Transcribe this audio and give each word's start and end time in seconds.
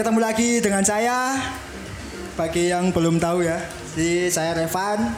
ketemu 0.00 0.16
lagi 0.16 0.64
dengan 0.64 0.80
saya. 0.80 1.36
Bagi 2.32 2.72
yang 2.72 2.88
belum 2.88 3.20
tahu 3.20 3.44
ya, 3.44 3.60
di 3.92 4.32
saya 4.32 4.56
Revan 4.56 5.12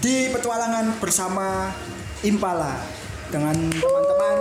di 0.00 0.32
petualangan 0.32 0.96
bersama 0.96 1.68
Impala 2.24 2.80
dengan 3.28 3.52
teman-teman 3.52 4.36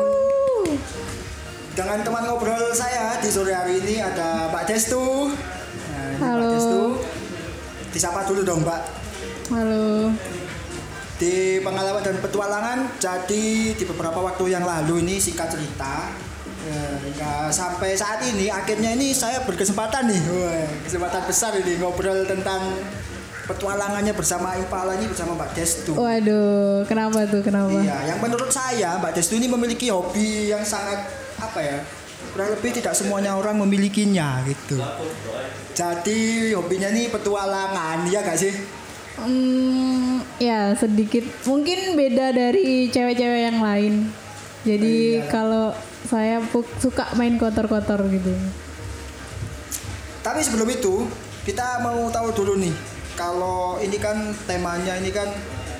dengan 1.75 1.99
teman 1.99 2.23
ngobrol 2.31 2.71
saya 2.71 3.19
di 3.19 3.27
sore 3.27 3.51
hari 3.51 3.83
ini 3.83 3.99
ada 3.99 4.47
Mbak 4.55 4.71
Destu. 4.71 5.35
Nah, 5.35 5.99
ini 5.99 6.15
Mbak 6.15 6.31
Halo. 6.31 6.51
Destu. 6.55 6.81
Disapa 7.91 8.23
dulu 8.23 8.47
dong, 8.47 8.63
Mbak. 8.63 8.81
Halo. 9.51 10.15
Di 11.19 11.59
pengalaman 11.59 11.99
dan 11.99 12.15
petualangan, 12.23 12.79
jadi 13.03 13.75
di 13.75 13.83
beberapa 13.83 14.23
waktu 14.23 14.47
yang 14.47 14.63
lalu 14.63 15.03
ini 15.03 15.19
singkat 15.19 15.51
cerita, 15.51 16.07
hingga 17.01 17.49
sampai 17.49 17.97
saat 17.97 18.21
ini 18.21 18.47
akhirnya 18.53 18.93
ini 18.93 19.11
saya 19.11 19.41
berkesempatan 19.43 20.05
nih, 20.07 20.21
wah, 20.29 20.65
kesempatan 20.85 21.21
besar 21.25 21.57
ini 21.57 21.81
ngobrol 21.81 22.21
tentang 22.29 22.61
petualangannya 23.49 24.13
bersama 24.13 24.53
Impala 24.55 24.95
ini 24.95 25.09
bersama 25.09 25.33
Mbak 25.35 25.51
Destu. 25.57 25.97
Waduh, 25.97 26.85
kenapa 26.85 27.25
tuh? 27.27 27.41
Kenapa? 27.41 27.73
Iya, 27.73 28.13
yang 28.13 28.19
menurut 28.21 28.53
saya 28.53 29.01
Mbak 29.01 29.11
Destu 29.17 29.35
ini 29.41 29.49
memiliki 29.49 29.89
hobi 29.89 30.53
yang 30.53 30.61
sangat 30.61 31.09
apa 31.41 31.59
ya? 31.59 31.77
Kurang 32.31 32.53
lebih 32.53 32.79
tidak 32.79 32.93
semuanya 32.95 33.35
orang 33.35 33.57
memilikinya 33.59 34.45
gitu. 34.45 34.77
Jadi 35.73 36.53
hobinya 36.55 36.87
ini 36.93 37.09
petualangan, 37.09 38.07
ya 38.07 38.21
gak 38.23 38.39
sih? 38.39 38.53
Hmm, 39.19 40.23
ya 40.39 40.71
sedikit. 40.77 41.27
Mungkin 41.43 41.97
beda 41.99 42.31
dari 42.31 42.87
cewek-cewek 42.87 43.41
yang 43.51 43.59
lain. 43.59 43.93
Jadi 44.63 45.19
Iya. 45.19 45.27
kalau 45.27 45.73
saya 46.11 46.43
suka 46.83 47.07
main 47.15 47.39
kotor-kotor 47.39 48.03
gitu. 48.11 48.35
Tapi 50.19 50.43
sebelum 50.43 50.67
itu 50.67 51.07
kita 51.47 51.79
mau 51.79 52.11
tahu 52.11 52.35
dulu 52.35 52.59
nih 52.59 52.75
kalau 53.15 53.79
ini 53.79 53.95
kan 53.95 54.35
temanya 54.43 54.99
ini 54.99 55.09
kan 55.09 55.31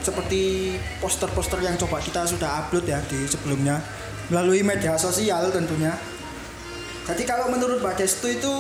seperti 0.02 0.74
poster-poster 0.98 1.62
yang 1.62 1.78
coba 1.78 2.02
kita 2.02 2.26
sudah 2.26 2.66
upload 2.66 2.90
ya 2.90 2.98
di 3.06 3.28
sebelumnya 3.30 3.84
melalui 4.32 4.64
media 4.64 4.96
sosial 4.98 5.52
tentunya. 5.54 5.94
Jadi 7.06 7.28
kalau 7.28 7.52
menurut 7.52 7.84
Mbak 7.84 8.02
Destu 8.02 8.32
itu 8.32 8.54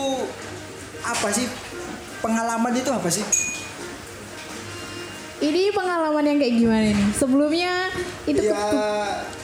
apa 1.01 1.33
sih 1.33 1.47
pengalaman 2.19 2.75
itu 2.75 2.91
apa 2.91 3.09
sih? 3.09 3.25
Ini 5.41 5.73
pengalaman 5.73 6.21
yang 6.21 6.37
kayak 6.37 6.53
gimana 6.61 6.87
nih? 6.93 7.09
Sebelumnya 7.17 7.89
itu 8.29 8.45
Ya 8.45 8.61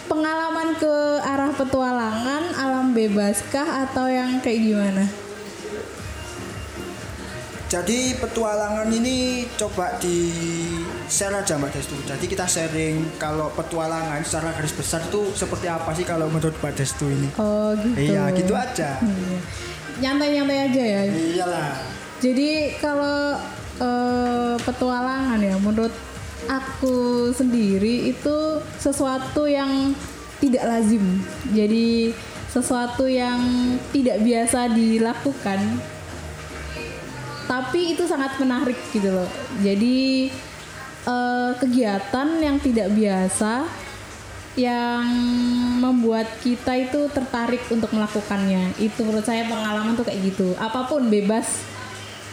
pengalaman 0.08 0.73
ke 0.80 0.95
arah 1.22 1.52
petualangan, 1.53 2.44
alam 2.55 2.95
bebaskah 2.95 3.88
atau 3.88 4.08
yang 4.08 4.39
kayak 4.41 4.63
gimana? 4.63 5.05
jadi 7.67 8.16
petualangan 8.16 8.88
ini 8.95 9.44
coba 9.59 10.00
di 10.00 10.31
share 11.11 11.35
aja 11.35 11.59
Mbak 11.59 11.72
Destu. 11.75 12.00
Jadi 12.08 12.25
kita 12.31 12.47
sharing 12.47 13.19
kalau 13.19 13.52
petualangan 13.52 14.23
secara 14.23 14.55
garis 14.55 14.72
besar 14.72 15.03
itu 15.03 15.35
seperti 15.35 15.67
apa 15.67 15.91
sih 15.91 16.08
kalau 16.08 16.31
menurut 16.31 16.55
Mbak 16.63 16.73
Destu 16.80 17.11
ini? 17.11 17.28
Oh 17.35 17.75
gitu. 17.75 18.16
Iya 18.16 18.31
gitu 18.31 18.55
aja. 18.55 19.03
Iya. 19.03 19.39
Nyantai-nyantai 20.00 20.59
aja 20.72 20.83
ya. 20.83 21.02
Iyalah. 21.11 21.69
Jadi 22.23 22.50
kalau 22.80 23.35
eh, 23.83 24.55
petualangan 24.63 25.39
ya, 25.44 25.55
menurut 25.59 25.94
aku 26.48 27.30
sendiri 27.36 28.12
itu 28.12 28.64
sesuatu 28.80 29.45
yang 29.45 29.94
tidak 30.40 30.64
lazim. 30.64 31.03
Jadi 31.52 32.16
sesuatu 32.50 33.06
yang 33.06 33.40
tidak 33.92 34.23
biasa 34.23 34.72
dilakukan. 34.72 35.59
Tapi 37.48 37.95
itu 37.95 38.03
sangat 38.08 38.36
menarik 38.40 38.75
gitu 38.92 39.08
loh. 39.12 39.30
Jadi 39.64 40.28
eh, 41.08 41.52
kegiatan 41.59 42.28
yang 42.44 42.58
tidak 42.59 42.92
biasa 42.92 43.68
yang 44.58 45.06
membuat 45.78 46.25
kita 46.41 46.74
itu 46.75 47.08
tertarik 47.14 47.62
untuk 47.69 47.94
melakukannya. 47.94 48.74
Itu 48.81 49.06
menurut 49.06 49.24
saya 49.24 49.46
pengalaman 49.46 49.94
tuh 49.96 50.03
kayak 50.09 50.34
gitu. 50.34 50.58
Apa 50.58 50.90
pun 50.90 51.08
bebas, 51.08 51.62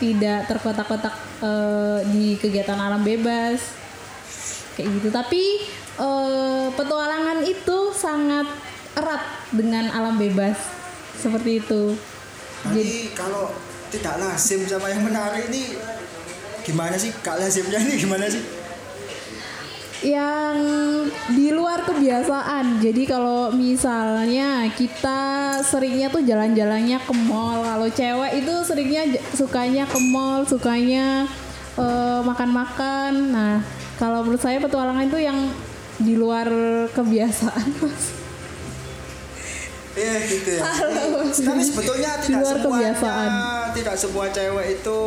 tidak 0.02 0.50
terkotak-kotak 0.50 1.14
eh, 1.44 2.00
di 2.10 2.34
kegiatan 2.40 2.80
alam 2.80 3.04
bebas 3.06 3.83
kayak 4.76 4.88
gitu. 5.00 5.08
Tapi 5.10 5.42
eh, 5.98 6.66
petualangan 6.74 7.42
itu 7.46 7.78
sangat 7.94 8.46
erat 8.94 9.22
dengan 9.50 9.90
alam 9.90 10.18
bebas 10.18 10.58
seperti 11.18 11.62
itu. 11.62 11.98
Jadi 12.64 13.12
kalau 13.12 13.50
tidak 13.90 14.18
lazim 14.18 14.64
sama 14.66 14.90
yang 14.90 15.04
menarik 15.06 15.50
ini 15.50 15.78
gimana 16.64 16.96
sih? 16.98 17.12
Kak 17.22 17.38
lazimnya 17.38 17.78
ini 17.78 17.94
gimana 18.00 18.26
sih? 18.26 18.64
yang 20.04 20.54
di 21.32 21.48
luar 21.48 21.80
kebiasaan. 21.88 22.78
Jadi 22.84 23.08
kalau 23.08 23.48
misalnya 23.50 24.68
kita 24.76 25.58
seringnya 25.64 26.12
tuh 26.12 26.20
jalan-jalannya 26.20 27.00
ke 27.00 27.12
mall. 27.24 27.64
Kalau 27.64 27.88
cewek 27.88 28.44
itu 28.44 28.54
seringnya 28.68 29.02
sukanya 29.32 29.88
ke 29.88 29.98
mall, 30.12 30.44
sukanya 30.44 31.24
eh, 31.80 32.20
makan-makan. 32.20 33.12
Nah, 33.32 33.56
kalau 33.94 34.26
menurut 34.26 34.42
saya 34.42 34.58
petualangan 34.58 35.06
itu 35.06 35.18
yang 35.20 35.38
di 35.98 36.14
luar 36.18 36.48
kebiasaan. 36.90 37.68
Mas. 37.82 38.04
Iya 39.94 40.16
gitu 40.26 40.48
ya. 40.58 40.62
Halo. 40.66 41.22
Tapi 41.30 41.62
sebetulnya 41.62 42.18
Di 42.18 42.26
tidak 42.26 42.40
luar 42.42 42.56
semuanya, 42.58 42.90
kebiasaan. 42.90 43.30
tidak 43.78 43.94
semua 43.94 44.24
cewek 44.26 44.66
itu 44.82 44.98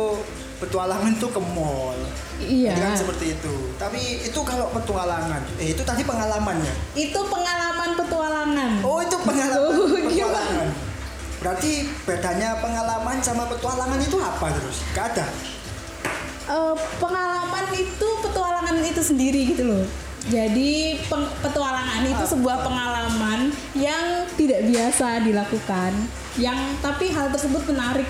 petualangan 0.58 1.12
tuh 1.20 1.28
ke 1.28 1.40
mall. 1.52 1.98
Iya. 2.40 2.72
Jadi 2.72 2.80
kan 2.80 2.94
seperti 2.96 3.24
itu. 3.36 3.54
Tapi 3.76 4.00
itu 4.24 4.40
kalau 4.48 4.72
petualangan, 4.72 5.42
eh 5.60 5.76
itu 5.76 5.82
tadi 5.84 6.02
pengalamannya. 6.08 6.72
Itu 6.96 7.20
pengalaman 7.28 7.90
petualangan. 8.00 8.70
Oh 8.80 8.98
itu 9.04 9.16
pengalaman 9.20 9.76
Oh, 9.76 9.92
petualangan. 9.92 10.68
Berarti 11.38 11.72
bedanya 12.02 12.58
pengalaman 12.58 13.22
sama 13.22 13.46
petualangan 13.46 14.00
itu 14.02 14.16
apa 14.18 14.46
terus? 14.56 14.82
Gak 14.96 15.14
ada. 15.14 15.26
Eh, 16.48 16.76
pengalaman 16.96 17.66
itu 17.76 18.08
petualangan 18.24 18.80
itu 18.80 19.02
sendiri 19.04 19.52
gitu 19.52 19.68
loh. 19.68 19.84
Jadi 20.28 20.96
petualangan 21.44 22.04
itu 22.04 22.24
sebuah 22.24 22.64
pengalaman 22.64 23.52
yang 23.76 24.24
tidak 24.36 24.64
biasa 24.64 25.24
dilakukan, 25.24 25.92
yang 26.40 26.56
tapi 26.80 27.12
hal 27.12 27.32
tersebut 27.32 27.64
menarik 27.68 28.08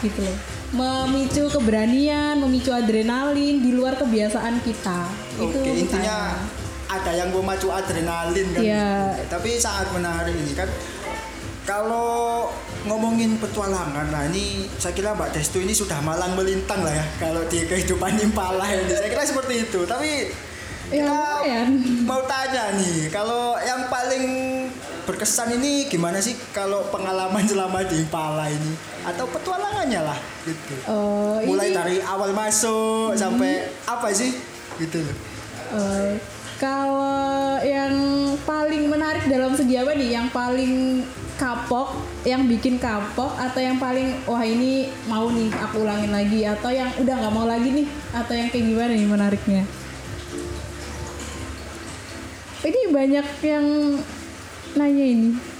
gitu 0.00 0.20
loh. 0.24 0.36
Memicu 0.74 1.48
keberanian, 1.52 2.40
memicu 2.40 2.72
adrenalin 2.72 3.60
di 3.60 3.70
luar 3.72 4.00
kebiasaan 4.00 4.64
kita. 4.64 5.08
itu 5.40 5.56
Oke, 5.60 5.72
intinya 5.72 6.36
saya. 6.36 7.00
ada 7.00 7.12
yang 7.14 7.30
memacu 7.32 7.68
adrenalin 7.68 8.48
kan. 8.52 8.60
Iya. 8.64 8.92
Tapi 9.28 9.60
sangat 9.60 9.88
menarik 9.92 10.34
ini 10.36 10.52
kan. 10.56 10.68
Kalau 11.64 12.44
ngomongin 12.84 13.40
petualangan, 13.40 14.12
nah 14.12 14.28
ini 14.28 14.68
saya 14.76 14.92
kira 14.92 15.16
Mbak 15.16 15.32
Destu 15.32 15.58
ini 15.58 15.72
sudah 15.72 15.96
malang 15.98 16.36
melintang 16.36 16.84
lah 16.84 16.92
ya 16.92 17.04
kalau 17.18 17.40
di 17.46 17.64
kehidupan 17.64 18.20
impala 18.20 18.68
ini. 18.68 18.84
Saya 18.86 19.08
kira 19.08 19.24
seperti 19.24 19.64
itu. 19.64 19.80
Tapi 19.82 20.28
Ya, 20.84 21.00
kita 21.00 21.08
lumayan. 21.08 21.68
mau 22.04 22.20
tanya 22.22 22.76
nih, 22.76 23.08
kalau 23.08 23.56
yang 23.56 23.88
paling 23.88 24.24
berkesan 25.02 25.52
ini 25.54 25.88
gimana 25.88 26.20
sih 26.20 26.36
kalau 26.50 26.84
pengalaman 26.88 27.40
selama 27.42 27.80
di 27.82 27.96
impala 27.98 28.44
ini 28.46 28.76
atau 29.02 29.24
petualangannya 29.26 30.00
lah 30.02 30.20
gitu. 30.44 30.76
Oh, 30.84 31.40
Mulai 31.40 31.72
ini- 31.72 31.74
dari 31.74 31.96
awal 31.98 32.32
masuk 32.32 33.12
sampai 33.14 33.64
apa 33.82 34.12
sih 34.12 34.36
gitu 34.76 35.00
loh. 35.00 35.16
Eh, 35.72 36.20
kalau 36.54 37.16
yang 37.58 37.96
paling 38.44 38.84
menarik 38.86 39.24
dalam 39.24 39.56
segi 39.56 39.74
apa 39.74 39.92
nih? 39.94 40.08
Yang 40.14 40.28
paling 40.30 40.72
kapok, 41.34 41.98
yang 42.22 42.46
bikin 42.46 42.78
kapok, 42.78 43.34
atau 43.38 43.60
yang 43.60 43.78
paling 43.78 44.14
wah 44.26 44.42
ini 44.42 44.90
mau 45.10 45.26
nih 45.30 45.50
aku 45.58 45.82
ulangin 45.82 46.14
lagi, 46.14 46.46
atau 46.46 46.70
yang 46.70 46.90
udah 47.00 47.14
nggak 47.14 47.34
mau 47.34 47.46
lagi 47.46 47.68
nih, 47.70 47.86
atau 48.14 48.32
yang 48.34 48.48
kayak 48.50 48.64
gimana 48.70 48.92
nih 48.94 49.08
menariknya? 49.08 49.62
Ini 52.64 52.80
banyak 52.88 53.26
yang 53.44 53.66
nanya 54.78 55.04
ini. 55.04 55.53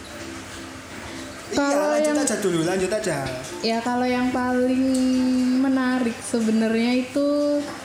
Kalau 1.54 1.70
iya, 1.70 1.92
lanjut 2.02 2.14
yang- 2.14 2.24
aja 2.26 2.36
dulu, 2.38 2.60
lanjut 2.62 2.90
aja. 2.90 3.18
Ya 3.62 3.78
kalau 3.80 4.04
yang 4.04 4.28
paling 4.28 4.84
menarik 5.62 6.12
sebenarnya 6.20 6.92
itu 7.00 7.26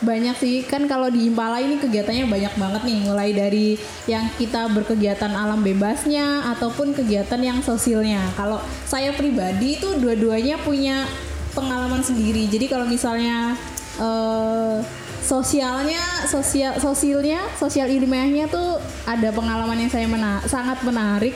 banyak 0.04 0.36
sih 0.36 0.56
kan 0.68 0.84
kalau 0.84 1.08
di 1.08 1.32
Impala 1.32 1.64
ini 1.64 1.80
kegiatannya 1.80 2.28
banyak 2.28 2.54
banget 2.60 2.82
nih 2.84 2.98
mulai 3.08 3.30
dari 3.32 3.68
yang 4.04 4.28
kita 4.36 4.68
berkegiatan 4.68 5.32
alam 5.32 5.64
bebasnya 5.64 6.50
ataupun 6.58 6.92
kegiatan 6.92 7.40
yang 7.40 7.64
sosialnya. 7.64 8.20
Kalau 8.36 8.60
saya 8.84 9.16
pribadi 9.16 9.80
itu 9.80 9.96
dua-duanya 9.96 10.60
punya 10.60 11.08
pengalaman 11.56 12.04
sendiri. 12.04 12.52
Jadi 12.52 12.68
kalau 12.68 12.84
misalnya 12.84 13.56
eh, 13.96 14.78
sosialnya 15.20 16.00
sosial 16.26 16.80
sosialnya 16.80 17.44
sosial 17.56 17.88
ilmiahnya 17.88 18.48
tuh 18.48 18.80
ada 19.04 19.30
pengalaman 19.30 19.78
yang 19.78 19.92
saya 19.92 20.08
mena- 20.08 20.42
sangat 20.48 20.80
menarik 20.82 21.36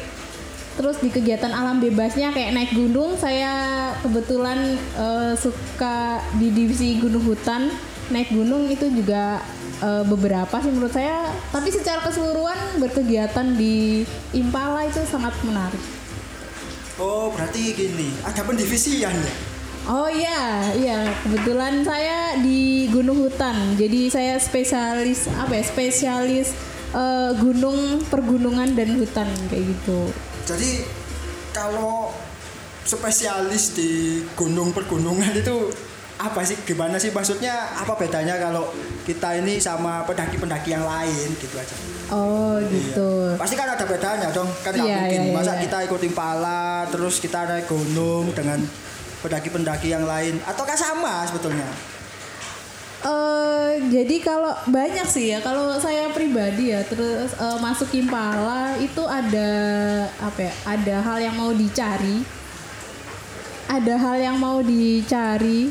Terus 0.74 0.98
di 0.98 1.10
kegiatan 1.14 1.54
alam 1.54 1.78
bebasnya 1.78 2.34
kayak 2.34 2.52
naik 2.58 2.72
gunung, 2.74 3.14
saya 3.14 3.94
kebetulan 4.02 4.74
eh, 4.98 5.34
suka 5.38 6.18
di 6.42 6.50
divisi 6.50 6.98
gunung 6.98 7.22
hutan. 7.30 7.70
Naik 8.10 8.34
gunung 8.34 8.66
itu 8.66 8.90
juga 8.90 9.38
eh, 9.81 10.04
beberapa 10.10 10.58
sih 10.58 10.74
menurut 10.74 10.94
saya. 10.94 11.30
Tapi 11.54 11.70
secara 11.70 12.02
keseluruhan 12.02 12.81
berkegiatan 12.81 13.54
di 13.54 14.02
Impala 14.34 14.90
itu 14.90 15.02
sangat 15.06 15.38
menarik. 15.46 15.81
Oh, 16.98 17.34
berarti 17.34 17.74
gini, 17.74 18.14
ada 18.22 18.42
pendivisian 18.46 19.14
ya? 19.14 19.34
Oh 19.84 20.08
iya, 20.08 20.72
iya 20.80 21.00
kebetulan 21.28 21.84
saya 21.84 22.40
di 22.40 22.88
Gunung 22.88 23.20
Hutan. 23.28 23.75
Jadi 23.75 24.08
saya 24.08 24.40
spesialis 24.40 25.28
apa 25.38 25.60
ya? 25.60 25.64
Spesialis 25.66 26.56
eh, 26.98 27.31
gunung, 27.38 28.02
pergunungan 28.10 28.74
dan 28.74 28.90
hutan 28.98 29.30
kayak 29.52 29.70
gitu. 29.70 30.10
Jadi 30.44 30.84
kalau 31.56 32.12
spesialis 32.84 33.75
di 33.78 34.24
gunung 34.36 34.75
pergunungan 34.75 35.31
itu 35.31 35.72
apa 36.13 36.45
sih 36.45 36.56
gimana 36.63 37.01
sih 37.01 37.10
maksudnya 37.10 37.74
apa 37.74 37.98
bedanya 37.98 38.38
kalau 38.38 38.69
kita 39.04 39.34
ini 39.44 39.57
sama 39.57 40.06
pendaki-pendaki 40.06 40.72
yang 40.72 40.86
lain 40.86 41.28
gitu 41.42 41.56
aja. 41.57 41.75
Oh 42.13 42.62
gitu. 42.69 43.34
Iya. 43.34 43.40
Pasti 43.40 43.56
kan 43.57 43.68
ada 43.74 43.84
bedanya 43.84 44.30
dong. 44.30 44.48
Kan 44.62 44.78
nggak 44.78 44.88
Iya, 44.88 44.98
mungkin 45.04 45.22
iya, 45.28 45.34
masa 45.34 45.54
iya. 45.57 45.62
kita 45.68 45.78
ikut 45.90 46.01
impala 46.06 46.86
terus 46.92 47.18
kita 47.18 47.50
naik 47.50 47.68
gunung 47.68 48.31
dengan 48.31 48.62
pendaki-pendaki 49.24 49.89
yang 49.92 50.04
lain 50.04 50.39
ataukah 50.44 50.75
sama 50.75 51.24
sebetulnya? 51.28 51.66
Eh 53.03 53.83
jadi 53.91 54.15
kalau 54.23 54.55
banyak 54.71 55.03
sih 55.03 55.35
ya 55.35 55.44
kalau 55.44 55.75
saya 55.75 56.07
pribadi 56.15 56.71
ya 56.71 56.88
terus 56.88 57.35
eh, 57.35 57.57
masuk 57.59 57.91
Impala 58.00 58.79
itu 58.79 59.03
ada 59.03 59.50
apa 60.23 60.39
ya? 60.47 60.53
Ada 60.63 60.95
hal 61.03 61.17
yang 61.19 61.35
mau 61.35 61.51
dicari. 61.51 62.23
Ada 63.67 63.95
hal 64.00 64.17
yang 64.23 64.38
mau 64.39 64.63
dicari. 64.63 65.67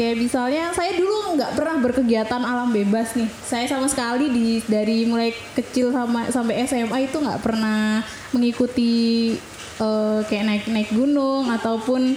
Kayak 0.00 0.16
misalnya 0.16 0.64
saya 0.72 0.96
dulu 0.96 1.36
nggak 1.36 1.52
pernah 1.60 1.76
berkegiatan 1.84 2.40
alam 2.40 2.72
bebas 2.72 3.12
nih. 3.12 3.28
Saya 3.44 3.68
sama 3.68 3.84
sekali 3.84 4.32
di 4.32 4.46
dari 4.64 5.04
mulai 5.04 5.36
kecil 5.52 5.92
sama 5.92 6.32
sampai 6.32 6.64
SMA 6.64 7.12
itu 7.12 7.20
nggak 7.20 7.44
pernah 7.44 8.00
mengikuti 8.32 9.36
eh, 9.76 10.20
kayak 10.24 10.44
naik 10.48 10.64
naik 10.72 10.90
gunung 10.96 11.44
ataupun 11.52 12.16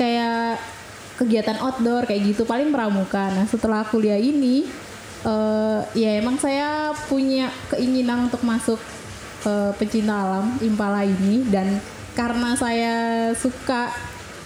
kayak 0.00 0.56
kegiatan 1.20 1.60
outdoor 1.60 2.08
kayak 2.08 2.32
gitu 2.32 2.48
paling 2.48 2.72
pramuka. 2.72 3.28
Nah 3.36 3.44
setelah 3.44 3.84
kuliah 3.84 4.16
ini 4.16 4.64
eh 5.20 5.80
ya 5.92 6.16
emang 6.16 6.40
saya 6.40 6.96
punya 7.12 7.52
keinginan 7.68 8.32
untuk 8.32 8.40
masuk 8.40 8.80
eh, 9.44 9.72
pecinta 9.76 10.16
alam 10.16 10.56
Impala 10.64 11.04
ini 11.04 11.44
dan 11.52 11.76
karena 12.16 12.56
saya 12.56 12.94
suka 13.36 13.92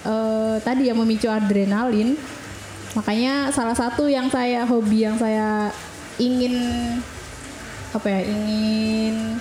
eh, 0.02 0.58
tadi 0.66 0.90
ya 0.90 0.94
memicu 0.98 1.30
adrenalin 1.30 2.18
makanya 2.98 3.54
salah 3.54 3.74
satu 3.74 4.10
yang 4.10 4.26
saya 4.30 4.66
hobi 4.66 5.06
yang 5.06 5.14
saya 5.14 5.70
ingin 6.18 6.54
apa 7.94 8.06
ya 8.10 8.20
ingin 8.26 9.38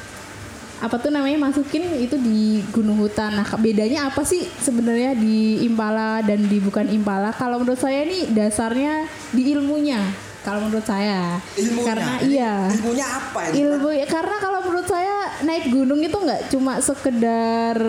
apa 0.84 1.00
tuh 1.00 1.16
namanya 1.16 1.40
masukin 1.48 1.88
itu 1.96 2.20
di 2.20 2.60
gunung 2.76 3.00
hutan. 3.00 3.40
Nah, 3.40 3.48
bedanya 3.56 4.12
apa 4.12 4.28
sih 4.28 4.44
sebenarnya 4.44 5.16
di 5.16 5.64
Impala 5.64 6.20
dan 6.20 6.44
di 6.44 6.60
bukan 6.60 6.92
Impala? 6.92 7.32
Kalau 7.32 7.64
menurut 7.64 7.80
saya 7.80 8.04
ini 8.04 8.28
dasarnya 8.36 9.08
di 9.32 9.56
ilmunya. 9.56 10.04
Kalau 10.44 10.68
menurut 10.68 10.84
saya. 10.84 11.40
Ilmunya. 11.56 11.88
Karena 11.88 12.14
iya. 12.28 12.56
Ilmunya 12.68 13.08
apa 13.08 13.40
ini? 13.48 13.64
Ilmu 13.64 13.90
karena 14.12 14.36
kalau 14.44 14.60
menurut 14.68 14.88
saya 14.92 15.40
naik 15.48 15.72
gunung 15.72 16.04
itu 16.04 16.18
nggak 16.20 16.52
cuma 16.52 16.84
sekedar 16.84 17.80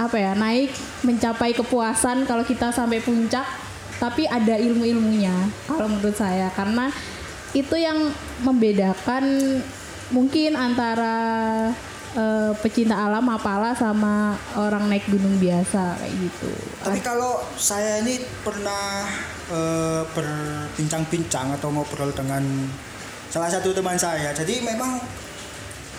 apa 0.00 0.16
ya 0.16 0.32
naik 0.32 0.72
mencapai 1.04 1.52
kepuasan 1.52 2.24
kalau 2.24 2.48
kita 2.48 2.72
sampai 2.72 3.04
puncak, 3.04 3.44
tapi 4.00 4.24
ada 4.28 4.56
ilmu-ilmunya 4.56 5.32
kalau 5.68 5.88
menurut 5.88 6.16
saya 6.16 6.52
karena 6.52 6.92
itu 7.56 7.76
yang 7.76 8.12
membedakan 8.44 9.24
mungkin 10.12 10.54
antara 10.54 11.16
eh, 12.16 12.52
pecinta 12.64 12.96
alam 12.96 13.28
apala 13.28 13.76
sama 13.76 14.34
orang 14.56 14.88
naik 14.88 15.04
gunung 15.12 15.36
biasa 15.36 16.00
kayak 16.00 16.14
gitu. 16.16 16.50
Tapi 16.82 17.00
kalau 17.04 17.44
saya 17.60 18.00
ini 18.00 18.18
pernah 18.40 19.04
eh, 19.52 20.02
berbincang-bincang 20.16 21.54
atau 21.60 21.68
ngobrol 21.70 22.10
dengan 22.16 22.42
salah 23.28 23.52
satu 23.52 23.76
teman 23.76 24.00
saya. 24.00 24.32
Jadi 24.32 24.64
memang 24.64 24.96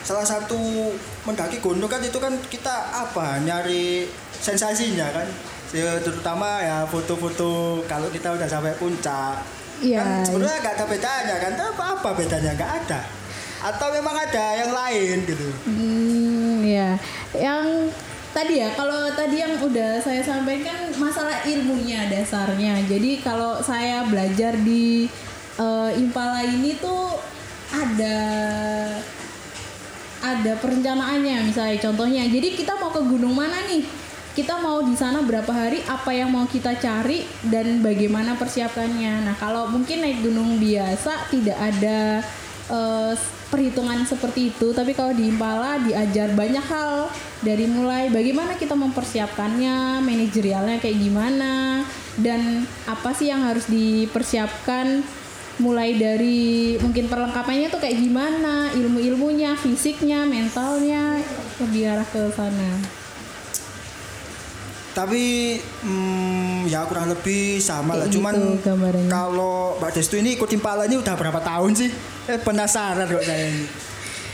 salah 0.02 0.24
satu 0.24 0.90
mendaki 1.28 1.60
gunung 1.60 1.92
kan 1.92 2.00
itu 2.00 2.16
kan 2.18 2.32
kita 2.48 2.76
apa 2.96 3.44
nyari 3.44 4.08
sensasinya 4.32 5.12
kan. 5.14 5.28
Ya, 5.76 6.00
terutama 6.00 6.64
ya 6.64 6.88
foto-foto 6.88 7.84
kalau 7.92 8.08
kita 8.08 8.32
udah 8.32 8.48
sampai 8.48 8.72
puncak. 8.80 9.44
Iya. 9.84 10.00
Kan 10.00 10.24
sebenarnya 10.26 10.58
nggak 10.64 10.76
ada 10.80 10.86
bedanya 10.88 11.36
kan? 11.44 11.52
Apa 11.60 11.84
apa 12.00 12.10
bedanya? 12.16 12.52
Nggak 12.56 12.72
ada. 12.84 13.00
Atau 13.64 13.90
memang 13.94 14.14
ada 14.14 14.46
yang 14.58 14.72
lain 14.72 15.16
gitu. 15.26 15.48
Hmm, 15.66 16.62
ya. 16.62 16.98
Yang 17.34 17.94
tadi 18.34 18.62
ya, 18.62 18.70
kalau 18.78 19.10
tadi 19.18 19.42
yang 19.42 19.58
udah 19.58 19.98
saya 20.02 20.22
sampaikan 20.22 20.94
masalah 21.02 21.42
ilmunya 21.46 22.06
dasarnya. 22.10 22.86
Jadi 22.86 23.24
kalau 23.26 23.58
saya 23.62 24.06
belajar 24.06 24.54
di 24.62 25.10
eh, 25.58 25.92
Impala 25.98 26.46
ini 26.46 26.78
tuh 26.78 27.18
ada 27.74 28.18
ada 30.18 30.54
perencanaannya 30.58 31.46
misalnya 31.46 31.78
contohnya. 31.82 32.26
Jadi 32.26 32.58
kita 32.58 32.76
mau 32.78 32.90
ke 32.90 33.02
gunung 33.06 33.38
mana 33.38 33.64
nih? 33.70 33.86
Kita 34.38 34.62
mau 34.62 34.86
di 34.86 34.94
sana 34.94 35.26
berapa 35.26 35.50
hari? 35.50 35.82
Apa 35.90 36.14
yang 36.14 36.30
mau 36.30 36.46
kita 36.46 36.78
cari 36.78 37.26
dan 37.50 37.82
bagaimana 37.82 38.38
persiapannya? 38.38 39.26
Nah, 39.26 39.34
kalau 39.42 39.66
mungkin 39.66 40.06
naik 40.06 40.22
gunung 40.22 40.62
biasa 40.62 41.34
tidak 41.34 41.58
ada 41.58 42.22
eh, 42.68 43.14
perhitungan 43.48 44.04
seperti 44.04 44.52
itu, 44.52 44.76
tapi 44.76 44.92
kalau 44.92 45.16
di 45.16 45.32
Impala 45.32 45.80
diajar 45.80 46.36
banyak 46.36 46.66
hal 46.68 47.08
dari 47.40 47.64
mulai 47.64 48.12
bagaimana 48.12 48.60
kita 48.60 48.76
mempersiapkannya, 48.76 50.04
manajerialnya 50.04 50.78
kayak 50.84 51.00
gimana, 51.00 51.86
dan 52.20 52.68
apa 52.90 53.14
sih 53.16 53.32
yang 53.32 53.46
harus 53.46 53.70
dipersiapkan 53.70 55.06
mulai 55.58 55.98
dari 55.98 56.78
mungkin 56.78 57.10
perlengkapannya 57.10 57.74
tuh 57.74 57.82
kayak 57.82 57.98
gimana, 57.98 58.70
ilmu-ilmunya, 58.78 59.58
fisiknya, 59.58 60.22
mentalnya, 60.26 61.18
lebih 61.58 61.98
arah 61.98 62.06
ke 62.06 62.30
sana. 62.34 62.78
Tapi 64.98 65.24
hmm, 65.62 66.66
ya 66.66 66.90
kurang 66.90 67.14
lebih 67.14 67.62
sama 67.62 67.94
lah. 67.94 68.10
Cuman 68.10 68.34
gitu 68.34 68.66
gambarannya. 68.66 69.14
kalau 69.14 69.78
Mbak 69.78 69.92
Destu 69.94 70.18
ini 70.18 70.34
ikut 70.34 70.50
Impala 70.50 70.90
ini 70.90 70.98
udah 70.98 71.14
berapa 71.14 71.38
tahun 71.38 71.78
sih? 71.78 71.90
Eh, 72.26 72.42
penasaran 72.42 73.06
kok 73.06 73.22
saya 73.22 73.54
ini. 73.54 73.70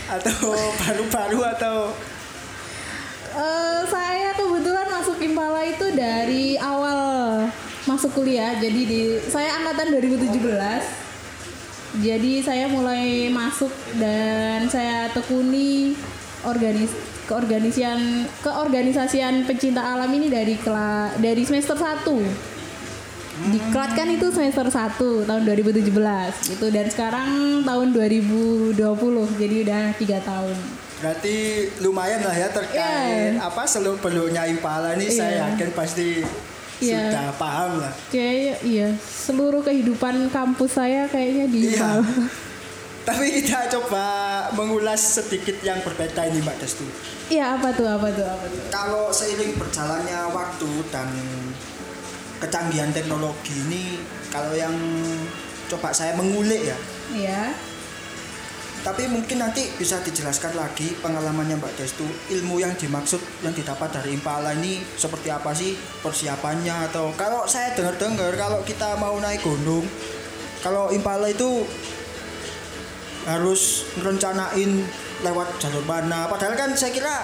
Atau 0.08 0.56
baru-baru 0.88 1.40
atau 1.52 1.76
Eh, 3.34 3.82
saya 3.90 4.30
kebetulan 4.38 4.86
masuk 4.94 5.18
Impala 5.18 5.66
itu 5.66 5.90
dari 5.98 6.54
awal 6.62 7.50
masuk 7.90 8.14
kuliah. 8.14 8.54
Jadi 8.62 8.82
di 8.86 9.02
saya 9.26 9.58
angkatan 9.58 9.90
2017. 9.90 10.86
Jadi 11.98 12.46
saya 12.46 12.70
mulai 12.70 13.34
masuk 13.34 13.74
dan 13.98 14.70
saya 14.70 15.10
tekuni 15.18 15.98
organis 16.44 16.92
keorganisian 17.24 18.00
keorganisasian 18.40 19.44
pecinta 19.44 19.80
alam 19.80 20.10
ini 20.10 20.28
dari 20.28 20.56
kela, 20.56 21.12
dari 21.18 21.44
semester 21.44 21.76
1. 21.76 22.04
Diklat 23.44 23.98
kan 23.98 24.06
itu 24.08 24.30
semester 24.30 24.70
1 24.70 25.26
tahun 25.26 25.42
2017 25.44 25.90
gitu 26.54 26.66
dan 26.70 26.86
sekarang 26.86 27.30
tahun 27.62 27.88
2020 27.92 28.78
jadi 29.36 29.56
udah 29.64 29.84
tiga 29.96 30.20
tahun. 30.22 30.54
berarti 30.96 31.36
lumayan 31.84 32.24
lah 32.24 32.32
ya 32.32 32.48
terkait 32.48 33.36
Iya. 33.36 33.44
apa 33.44 33.68
seluk 33.68 34.00
beluknya 34.00 34.48
Impala 34.48 34.96
ini 34.96 35.12
saya 35.12 35.36
Iya. 35.36 35.44
yakin 35.52 35.70
pasti 35.76 36.24
Iya. 36.80 37.12
sudah 37.12 37.28
paham 37.36 37.72
lah. 37.76 37.92
Kayaknya 38.08 38.56
iya, 38.64 38.88
seluruh 39.02 39.60
kehidupan 39.60 40.32
kampus 40.32 40.72
saya 40.74 41.04
kayaknya 41.08 41.52
di 41.52 41.76
Iya. 41.76 42.00
Tapi 43.04 43.26
kita 43.44 43.68
coba 43.68 44.06
mengulas 44.56 45.20
sedikit 45.20 45.60
yang 45.60 45.84
berbeda 45.84 46.24
ini 46.32 46.40
Mbak 46.40 46.58
Destu. 46.64 46.88
Iya, 47.28 47.60
apa 47.60 47.76
tuh? 47.76 47.84
Apa 47.84 48.08
tuh? 48.16 48.24
Apa 48.24 48.46
tuh? 48.48 48.64
Kalau 48.72 49.12
seiring 49.12 49.60
berjalannya 49.60 50.32
waktu 50.32 50.72
dan 50.88 51.12
kecanggihan 52.40 52.92
teknologi 52.92 53.56
ini 53.68 54.00
kalau 54.28 54.52
yang 54.52 54.76
coba 55.72 55.96
saya 55.96 56.12
mengulik 56.20 56.68
ya 56.68 56.78
Iya. 57.16 57.44
Tapi 58.84 59.08
mungkin 59.08 59.40
nanti 59.40 59.64
bisa 59.80 60.04
dijelaskan 60.04 60.60
lagi 60.60 60.92
pengalamannya 61.00 61.56
Mbak 61.56 61.80
Destu 61.80 62.04
ilmu 62.36 62.60
yang 62.60 62.76
dimaksud 62.76 63.24
yang 63.40 63.56
didapat 63.56 63.96
dari 63.96 64.12
Impala 64.12 64.52
ini 64.60 64.84
seperti 65.00 65.32
apa 65.32 65.56
sih 65.56 65.80
persiapannya 66.04 66.92
atau 66.92 67.16
kalau 67.16 67.48
saya 67.48 67.72
dengar-dengar 67.80 68.36
kalau 68.36 68.60
kita 68.68 69.00
mau 69.00 69.16
naik 69.24 69.40
gunung 69.40 69.88
kalau 70.60 70.92
Impala 70.92 71.32
itu 71.32 71.64
harus 73.26 73.62
merencanain 73.96 74.72
lewat 75.22 75.48
jalur 75.58 75.84
mana 75.84 76.28
padahal 76.28 76.54
kan 76.54 76.70
saya 76.72 76.92
kira 76.92 77.24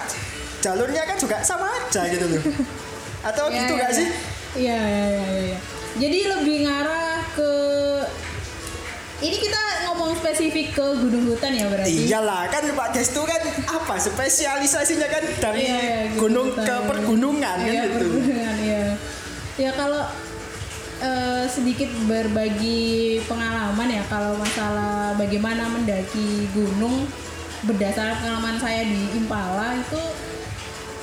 jalurnya 0.58 1.04
kan 1.04 1.16
juga 1.16 1.40
sama 1.40 1.68
aja 1.70 2.04
gitu 2.06 2.26
loh 2.26 2.40
atau 3.28 3.44
Ya, 3.46 3.56
gitu 3.58 3.72
ya, 3.72 3.78
nggak 3.78 3.90
ya. 3.90 3.96
sih 3.96 4.08
Iya, 4.50 4.78
iya, 4.78 5.04
iya, 5.06 5.22
iya, 5.22 5.40
iya. 5.46 5.58
Jadi 5.92 6.18
lebih 6.26 6.56
ngarah 6.64 7.06
ke 7.30 7.52
ini 9.20 9.36
kita 9.38 9.60
ngomong 9.86 10.16
spesifik 10.16 10.72
ke 10.72 10.86
gunung 10.96 11.28
hutan 11.28 11.52
ya 11.52 11.68
berarti. 11.68 11.92
iyalah 12.02 12.48
kan 12.48 12.64
Pak 12.64 12.88
Destu 12.90 13.20
kan 13.22 13.38
apa 13.62 13.94
spesialisasinya 13.94 15.06
kan 15.06 15.22
dari 15.38 15.60
Iya, 15.62 15.76
iya, 15.76 16.00
gunung 16.16 16.48
hutan, 16.48 16.64
ke 16.64 16.74
iya. 16.74 16.86
pergunungan 16.88 17.42
kan 17.54 17.68
Iya, 17.68 17.82
gitu 17.84 17.96
pergunungan, 18.00 18.54
iya. 18.58 18.82
Ya 19.54 19.70
kalau 19.70 20.02
eh, 21.00 21.39
sedikit 21.50 21.90
berbagi 22.06 23.18
pengalaman 23.26 23.90
ya 23.90 24.06
kalau 24.06 24.38
masalah 24.38 25.18
bagaimana 25.18 25.66
mendaki 25.66 26.46
gunung 26.54 27.10
berdasarkan 27.66 28.22
pengalaman 28.22 28.56
saya 28.62 28.86
di 28.86 29.18
Impala 29.18 29.74
itu 29.74 30.00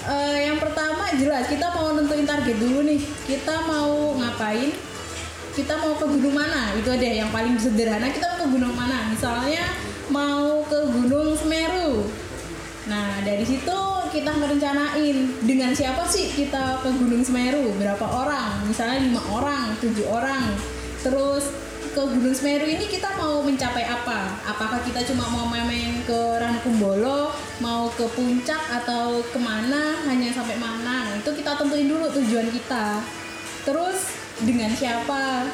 eh, 0.08 0.48
yang 0.48 0.58
pertama 0.58 1.12
jelas 1.20 1.51
kita 1.51 1.68
mau 1.75 1.92
nentuin 1.92 2.24
target 2.24 2.56
dulu 2.56 2.88
nih. 2.88 3.04
Kita 3.27 3.68
mau 3.68 4.16
ngapain? 4.16 4.72
Kita 5.51 5.74
mau 5.84 5.94
ke 6.00 6.06
gunung 6.08 6.36
mana? 6.38 6.72
Itu 6.80 6.96
ada 6.96 7.06
yang 7.06 7.30
paling 7.30 7.60
sederhana 7.60 8.08
kita 8.10 8.25
mau 8.32 8.39
ke 8.39 8.48
gunung 8.48 8.74
mana? 8.74 9.12
Misalnya 9.12 9.68
mau 10.08 10.63
ke 10.63 10.80
gunung 10.96 11.36
Semeru 11.36 12.08
nah 12.88 13.20
dari 13.24 13.44
situ 13.44 13.77
kita 14.08 14.32
merencanain 14.34 15.17
dengan 15.44 15.72
siapa 15.75 16.08
sih 16.08 16.32
kita 16.32 16.82
ke 16.82 16.89
gunung 16.96 17.22
Semeru? 17.22 17.75
Berapa 17.77 18.08
orang? 18.08 18.65
Misalnya 18.65 19.03
lima 19.03 19.22
orang 19.29 19.75
tujuh 19.77 20.08
orang. 20.08 20.56
Terus 21.03 21.51
ke 21.91 22.01
gunung 22.01 22.34
Semeru 22.34 22.65
ini 22.65 22.88
kita 22.88 23.13
mau 23.20 23.44
mencapai 23.44 23.86
apa? 23.86 24.41
Apakah 24.48 24.82
kita 24.82 25.03
cuma 25.12 25.27
mau 25.29 25.46
main 25.46 26.01
ke 26.08 26.20
Ranukumbolo 26.39 27.34
mau 27.60 27.91
ke 27.94 28.06
puncak 28.15 28.62
atau 28.82 29.22
ke 29.22 29.39
mana? 29.41 30.01
Hanya 30.08 30.34
sampai 30.34 30.58
mana? 30.58 31.12
Nah, 31.12 31.15
itu 31.20 31.32
kita 31.38 31.58
tentuin 31.60 31.86
dulu 31.86 32.10
tujuan 32.10 32.48
kita. 32.50 33.01
Terus 33.67 34.17
dengan 34.41 34.72
siapa? 34.74 35.46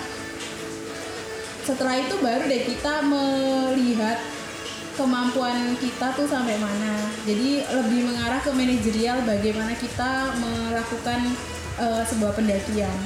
Setelah 1.64 1.96
itu 1.96 2.16
baru 2.20 2.44
deh 2.44 2.64
kita 2.68 3.02
melihat 3.08 4.20
kemampuan 4.94 5.74
kita 5.82 6.14
tuh 6.14 6.30
sampai 6.30 6.58
mana. 6.62 7.10
Jadi 7.26 7.66
lebih 7.66 8.14
mengarah 8.14 8.40
ke 8.42 8.52
manajerial 8.54 9.26
bagaimana 9.26 9.74
kita 9.78 10.38
melakukan 10.38 11.20
eh, 11.82 12.04
sebuah 12.06 12.34
pendakian. 12.38 12.98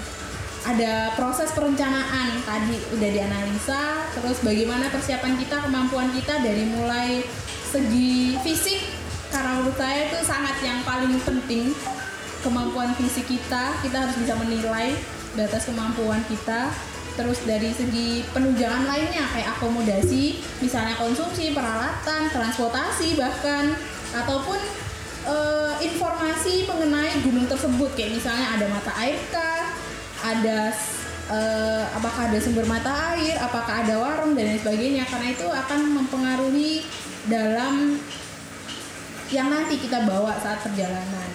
Ada 0.68 1.16
proses 1.16 1.48
perencanaan 1.56 2.44
tadi 2.44 2.76
udah 2.92 3.10
dianalisa 3.14 4.04
terus 4.20 4.44
bagaimana 4.44 4.92
persiapan 4.92 5.40
kita 5.40 5.64
kemampuan 5.64 6.12
kita 6.12 6.44
dari 6.44 6.68
mulai 6.68 7.24
segi 7.72 8.36
fisik. 8.44 8.84
Karena 9.32 9.60
menurut 9.60 9.76
saya 9.76 10.08
itu 10.12 10.20
sangat 10.24 10.56
yang 10.64 10.80
paling 10.84 11.16
penting 11.24 11.72
kemampuan 12.44 12.92
fisik 13.00 13.28
kita. 13.32 13.80
Kita 13.80 14.08
harus 14.08 14.16
bisa 14.20 14.36
menilai 14.36 14.92
batas 15.36 15.70
kemampuan 15.70 16.20
kita 16.28 16.72
terus 17.18 17.42
dari 17.50 17.74
segi 17.74 18.22
penunjangan 18.30 18.86
lainnya 18.86 19.26
kayak 19.34 19.58
akomodasi 19.58 20.38
misalnya 20.62 20.94
konsumsi 21.02 21.52
peralatan 21.52 22.30
transportasi 22.30 23.18
bahkan 23.18 23.74
ataupun 24.14 24.62
eh, 25.28 25.74
informasi 25.84 26.70
mengenai 26.70 27.20
gunung 27.26 27.50
tersebut. 27.50 27.92
Kayak 27.98 28.22
misalnya 28.22 28.48
ada 28.56 28.66
mata 28.70 28.92
air 29.02 29.20
kah 29.34 29.74
ada 30.24 30.72
eh, 31.34 31.84
apakah 31.98 32.32
ada 32.32 32.38
sumber 32.40 32.70
mata 32.70 33.18
air 33.18 33.36
apakah 33.42 33.84
ada 33.84 33.96
warung 34.00 34.38
dan 34.38 34.54
lain 34.54 34.62
sebagainya. 34.62 35.04
Karena 35.10 35.28
itu 35.34 35.48
akan 35.50 35.80
mempengaruhi 35.98 36.86
dalam 37.28 38.00
yang 39.28 39.52
nanti 39.52 39.76
kita 39.76 40.08
bawa 40.08 40.40
saat 40.40 40.64
perjalanan. 40.64 41.28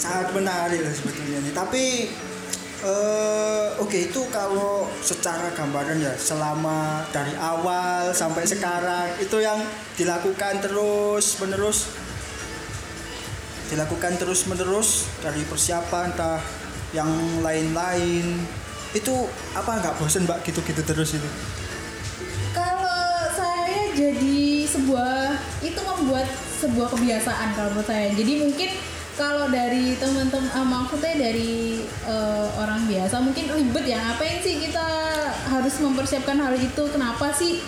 Sangat 0.00 0.32
menarik 0.32 0.80
sebetulnya 0.94 1.44
nih. 1.44 1.52
Tapi 1.52 1.84
eh 2.84 3.66
oke 3.80 3.96
itu 3.96 4.28
kalau 4.28 4.84
secara 5.00 5.48
gambaran 5.56 6.04
ya 6.04 6.12
selama 6.20 7.00
dari 7.08 7.32
awal 7.40 8.12
sampai 8.12 8.44
sekarang 8.44 9.08
itu 9.16 9.40
yang 9.40 9.56
dilakukan 9.96 10.60
terus 10.60 11.40
menerus? 11.40 11.88
Dilakukan 13.72 14.20
terus 14.20 14.44
menerus 14.44 15.08
dari 15.24 15.40
persiapan 15.48 16.12
entah 16.12 16.44
yang 16.92 17.08
lain-lain. 17.40 18.44
Itu 18.92 19.32
apa 19.56 19.80
nggak 19.80 19.96
bosen 19.96 20.28
mbak 20.28 20.44
gitu-gitu 20.44 20.84
terus 20.84 21.16
itu? 21.16 21.30
Kalau 22.52 23.32
saya 23.32 23.96
jadi 23.96 24.68
sebuah 24.68 25.40
itu 25.64 25.80
membuat 25.80 26.28
sebuah 26.60 26.92
kebiasaan 26.92 27.56
kalau 27.56 27.72
menurut 27.72 27.88
saya. 27.88 28.12
Jadi 28.12 28.32
mungkin 28.44 28.70
kalau 29.14 29.46
dari 29.46 29.94
teman-teman 29.94 30.50
uh, 30.50 30.66
maksudnya 30.66 31.14
dari 31.30 31.78
eh, 31.86 32.46
orang 32.58 32.82
biasa 32.90 33.22
mungkin 33.22 33.46
ribet 33.46 33.86
ya 33.86 33.98
ngapain 34.02 34.42
sih 34.42 34.58
kita 34.58 34.86
harus 35.54 35.74
mempersiapkan 35.78 36.34
hal 36.42 36.54
itu? 36.58 36.82
Kenapa 36.90 37.30
sih 37.30 37.62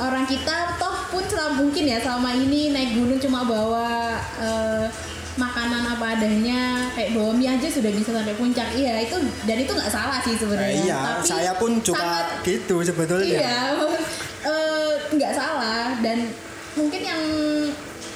orang 0.00 0.24
kita 0.24 0.80
toh 0.80 0.96
pun 1.12 1.24
selama 1.28 1.68
mungkin 1.68 1.84
ya 1.84 2.00
selama 2.00 2.32
ini 2.32 2.72
naik 2.72 2.96
gunung 2.96 3.20
cuma 3.20 3.44
bawa 3.44 4.16
eh, 4.40 4.86
makanan 5.32 5.96
apa 5.96 6.16
adanya 6.16 6.92
kayak 6.92 7.16
bawa 7.16 7.32
mie 7.32 7.48
aja 7.48 7.68
sudah 7.68 7.92
bisa 7.92 8.16
sampai 8.16 8.36
puncak. 8.36 8.68
Iya 8.72 9.04
itu 9.04 9.16
dan 9.44 9.56
itu 9.60 9.72
nggak 9.72 9.92
salah 9.92 10.16
sih 10.24 10.32
sebenarnya. 10.36 10.80
Iya 10.80 10.96
Tapi 10.96 11.28
saya 11.28 11.52
pun 11.60 11.76
juga 11.84 12.00
sangat 12.00 12.26
gitu 12.44 12.76
sebetulnya. 12.80 13.36
Iya, 13.36 13.60
eh, 14.52 14.92
nggak 15.12 15.32
salah. 15.36 15.92
Dan 16.00 16.32
mungkin 16.72 17.00
yang 17.04 17.22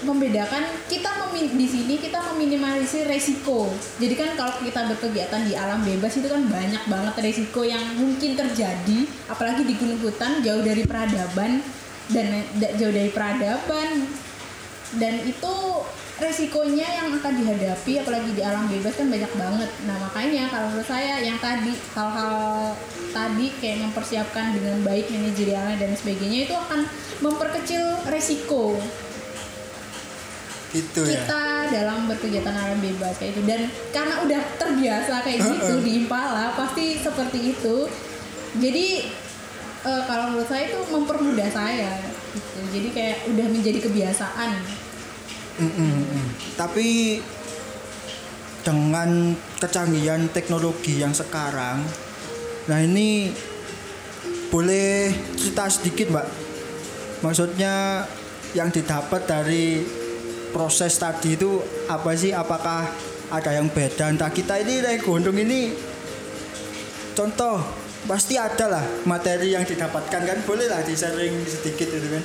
membedakan 0.05 0.67
kita 0.91 1.09
memi- 1.25 1.57
di 1.57 1.67
sini 1.69 1.95
kita 1.97 2.21
meminimalisir 2.33 3.09
resiko. 3.09 3.71
Jadi 3.97 4.13
kan 4.13 4.37
kalau 4.37 4.61
kita 4.61 4.93
berkegiatan 4.93 5.49
di 5.49 5.57
alam 5.57 5.81
bebas 5.81 6.13
itu 6.21 6.29
kan 6.29 6.45
banyak 6.45 6.85
banget 6.85 7.15
resiko 7.25 7.65
yang 7.65 7.81
mungkin 7.97 8.37
terjadi, 8.37 8.99
apalagi 9.31 9.65
di 9.65 9.75
gunung 9.81 10.01
hutan 10.05 10.45
jauh 10.45 10.61
dari 10.61 10.85
peradaban 10.85 11.65
dan 12.13 12.45
da- 12.61 12.75
jauh 12.77 12.93
dari 12.93 13.09
peradaban. 13.09 14.05
Dan 14.97 15.25
itu 15.25 15.55
resikonya 16.17 16.89
yang 16.89 17.13
akan 17.13 17.33
dihadapi 17.37 18.01
apalagi 18.01 18.33
di 18.33 18.41
alam 18.41 18.65
bebas 18.69 18.97
kan 18.97 19.09
banyak 19.09 19.33
banget. 19.37 19.71
Nah 19.85 19.97
makanya 20.01 20.49
kalau 20.49 20.73
menurut 20.73 20.89
saya 20.89 21.21
yang 21.21 21.37
tadi 21.37 21.77
hal-hal 21.93 22.73
tadi 23.13 23.47
kayak 23.61 23.85
mempersiapkan 23.85 24.57
dengan 24.57 24.81
baik 24.85 25.13
manajerialnya 25.13 25.77
dan 25.77 25.93
sebagainya 25.93 26.49
itu 26.49 26.55
akan 26.57 26.89
memperkecil 27.21 27.85
resiko 28.09 28.77
gitu 30.77 31.01
ya. 31.09 31.25
kita 31.25 31.45
dalam 31.73 32.05
berkegiatan 32.05 32.53
alam 32.53 32.79
bebas 32.79 33.17
kayak 33.17 33.33
itu 33.33 33.43
dan 33.49 33.61
karena 33.91 34.15
udah 34.23 34.43
terbiasa 34.61 35.15
kayak 35.25 35.41
gitu 35.41 35.75
di 35.81 35.91
Impala 36.05 36.53
pasti 36.53 37.01
seperti 37.01 37.57
itu. 37.57 37.89
Jadi 38.57 38.87
eh, 39.85 40.03
kalau 40.05 40.33
menurut 40.33 40.49
saya 40.49 40.69
itu 40.69 40.81
mempermudah 40.93 41.49
saya 41.49 42.01
gitu. 42.37 42.59
Jadi 42.77 42.89
kayak 42.93 43.17
udah 43.33 43.47
menjadi 43.49 43.79
kebiasaan. 43.89 44.51
Mm, 45.57 45.73
mm, 45.73 45.93
mm. 46.05 46.27
Tapi 46.61 46.89
dengan 48.61 49.33
kecanggihan 49.63 50.29
teknologi 50.29 51.01
yang 51.01 51.15
sekarang, 51.17 51.81
nah 52.69 52.79
ini 52.83 53.31
boleh 54.51 55.15
cerita 55.39 55.71
sedikit 55.71 56.13
mbak. 56.13 56.27
Maksudnya 57.25 58.05
yang 58.53 58.69
didapat 58.73 59.25
dari 59.25 59.85
proses 60.57 60.97
tadi 60.97 61.37
itu 61.37 61.61
apa 61.85 62.17
sih? 62.17 62.33
Apakah 62.33 62.89
ada 63.29 63.51
yang 63.53 63.69
beda? 63.69 64.09
Entah 64.09 64.33
kita 64.33 64.57
ini 64.57 64.81
naik 64.81 65.05
gunung 65.05 65.37
ini, 65.37 65.77
contoh 67.13 67.61
pasti 68.09 68.41
ada 68.41 68.81
lah 68.81 68.85
materi 69.05 69.53
yang 69.53 69.69
didapatkan 69.69 70.23
kan 70.25 70.39
boleh 70.49 70.65
lah 70.65 70.81
di 70.81 70.97
sharing 70.97 71.45
sedikit 71.45 71.93
itu 71.93 72.09
kan. 72.09 72.25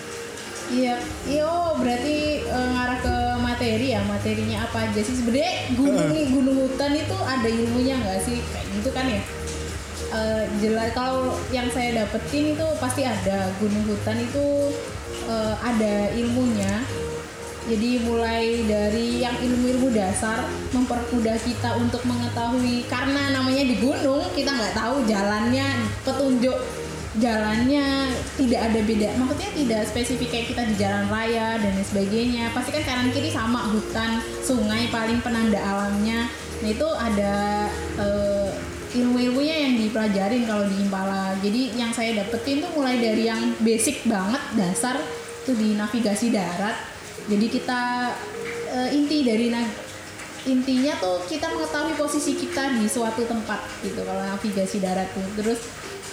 Iya, 0.71 0.95
iya 1.27 1.43
oh, 1.43 1.75
berarti 1.75 2.47
eh, 2.47 2.67
ngarah 2.71 3.03
ke 3.03 3.15
materi 3.43 3.91
ya, 3.91 3.99
materinya 4.07 4.63
apa 4.63 4.87
aja 4.87 5.01
sih? 5.03 5.19
Sebenarnya 5.19 5.75
gunung 5.75 6.07
gunung 6.31 6.57
hutan 6.63 6.95
itu 6.95 7.17
ada 7.27 7.49
ilmunya 7.51 7.99
nggak 7.99 8.19
sih? 8.23 8.39
Kayak 8.39 8.65
gitu 8.79 8.89
kan 8.95 9.05
ya? 9.11 9.21
Eh, 10.11 10.43
jelas 10.63 10.95
kalau 10.95 11.35
yang 11.51 11.67
saya 11.75 11.99
dapetin 11.99 12.55
itu 12.55 12.67
pasti 12.79 13.03
ada 13.03 13.51
gunung 13.59 13.83
hutan 13.83 14.15
itu 14.23 14.71
eh, 15.27 15.55
ada 15.59 16.15
ilmunya. 16.15 16.79
Jadi 17.69 18.01
mulai 18.01 18.65
dari 18.65 19.21
yang 19.21 19.37
ilmu-ilmu 19.37 19.93
dasar 19.93 20.45
mempermudah 20.73 21.37
kita 21.41 21.77
untuk 21.77 22.01
mengetahui. 22.09 22.89
Karena 22.89 23.29
namanya 23.29 23.61
di 23.61 23.77
gunung 23.77 24.25
kita 24.33 24.49
nggak 24.49 24.73
tahu 24.73 25.05
jalannya 25.05 25.67
petunjuk 26.01 26.57
jalannya 27.19 28.07
tidak 28.39 28.71
ada 28.71 28.79
beda. 28.87 29.09
Maksudnya 29.19 29.49
tidak 29.51 29.81
spesifik 29.91 30.29
kayak 30.31 30.47
kita 30.55 30.63
di 30.63 30.75
jalan 30.79 31.05
raya 31.11 31.59
dan 31.59 31.75
lain 31.75 31.83
sebagainya. 31.83 32.43
Pasti 32.55 32.71
kan 32.71 32.83
kanan 32.87 33.09
kiri 33.11 33.29
sama 33.29 33.67
hutan 33.67 34.23
sungai 34.39 34.87
paling 34.87 35.19
penanda 35.19 35.59
alamnya. 35.59 36.31
Nah 36.63 36.69
itu 36.69 36.87
ada 36.87 37.67
eh, 37.99 38.49
ilmu-ilmunya 38.95 39.55
yang 39.67 39.73
dipelajarin 39.75 40.43
kalau 40.47 40.65
di 40.67 40.77
Impala. 40.79 41.35
Jadi 41.43 41.75
yang 41.75 41.91
saya 41.91 42.15
dapetin 42.23 42.63
tuh 42.63 42.71
mulai 42.75 42.99
dari 42.99 43.27
yang 43.27 43.59
basic 43.59 44.07
banget 44.07 44.41
dasar 44.55 44.95
tuh 45.43 45.57
di 45.57 45.75
navigasi 45.75 46.31
darat 46.31 46.75
jadi 47.29 47.45
kita 47.51 47.81
eh, 48.71 48.89
inti 48.97 49.21
dari 49.21 49.53
na- 49.53 49.73
intinya 50.41 50.97
tuh 50.97 51.21
kita 51.29 51.53
mengetahui 51.53 51.93
posisi 51.93 52.33
kita 52.33 52.73
di 52.81 52.89
suatu 52.89 53.21
tempat 53.29 53.61
gitu 53.85 54.01
kalau 54.01 54.25
navigasi 54.25 54.81
darat 54.81 55.05
tuh. 55.13 55.25
Terus 55.37 55.61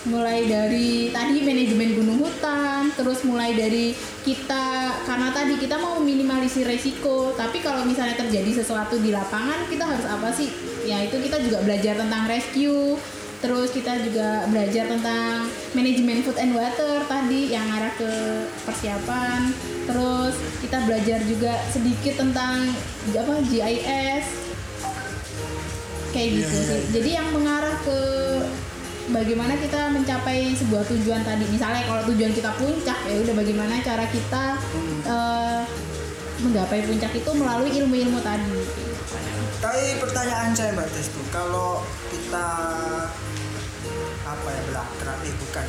mulai 0.07 0.47
dari 0.47 1.11
tadi 1.11 1.43
manajemen 1.43 1.91
gunung 1.99 2.23
hutan 2.23 2.87
terus 2.95 3.27
mulai 3.27 3.51
dari 3.51 3.91
kita 4.23 4.95
karena 5.03 5.35
tadi 5.35 5.59
kita 5.59 5.75
mau 5.75 5.99
meminimalisir 5.99 6.63
resiko 6.63 7.35
tapi 7.35 7.59
kalau 7.59 7.83
misalnya 7.83 8.15
terjadi 8.15 8.63
sesuatu 8.63 8.95
di 9.03 9.11
lapangan 9.11 9.67
kita 9.67 9.85
harus 9.89 10.07
apa 10.07 10.29
sih? 10.31 10.53
Ya 10.87 11.03
itu 11.03 11.19
kita 11.19 11.41
juga 11.43 11.65
belajar 11.65 11.99
tentang 11.99 12.29
rescue 12.29 12.97
terus 13.39 13.71
kita 13.71 14.03
juga 14.03 14.47
belajar 14.51 14.91
tentang 14.91 15.47
manajemen 15.75 16.27
food 16.27 16.39
and 16.43 16.53
water 16.55 17.03
tadi 17.07 17.55
yang 17.55 17.67
arah 17.71 17.93
ke 17.95 18.11
persiapan. 18.67 19.55
Terus 19.87 20.35
kita 20.61 20.85
belajar 20.85 21.19
juga 21.25 21.53
sedikit 21.71 22.21
tentang 22.21 22.71
apa 23.15 23.35
GIS 23.49 24.27
kayak 26.09 26.29
gitu 26.41 26.57
iya, 26.57 26.65
sih. 26.65 26.73
iya. 26.73 26.81
jadi 26.89 27.09
yang 27.21 27.29
mengarah 27.37 27.77
ke 27.85 28.01
bagaimana 29.13 29.61
kita 29.61 29.93
mencapai 29.93 30.53
sebuah 30.57 30.85
tujuan 30.89 31.23
tadi. 31.25 31.45
Misalnya 31.49 31.85
kalau 31.89 32.03
tujuan 32.13 32.33
kita 32.33 32.51
puncak 32.57 32.99
ya 33.09 33.17
udah 33.25 33.35
bagaimana 33.37 33.81
cara 33.81 34.05
kita 34.09 34.45
eh, 35.05 35.61
menggapai 36.45 36.81
puncak 36.87 37.13
itu 37.17 37.31
melalui 37.35 37.73
ilmu-ilmu 37.73 38.21
tadi. 38.21 38.57
Tapi 39.59 39.99
pertanyaan 39.99 40.55
saya 40.55 40.71
Mbak 40.71 40.89
Destu, 40.95 41.19
kalau 41.35 41.83
kita 42.29 42.53
apa 44.29 44.49
ya 44.53 44.63
belakang 44.69 45.21
eh 45.25 45.33
bukan. 45.41 45.65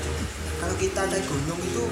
Kalau 0.59 0.75
kita 0.75 1.01
naik 1.07 1.23
gunung 1.31 1.55
itu 1.63 1.87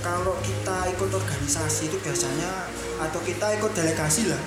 kalau 0.00 0.32
kita 0.40 0.88
ikut 0.96 1.12
organisasi 1.12 1.92
itu 1.92 2.00
biasanya 2.00 2.72
atau 3.04 3.20
kita 3.20 3.52
ikut 3.60 3.68
delegasi 3.76 4.32
lah 4.32 4.40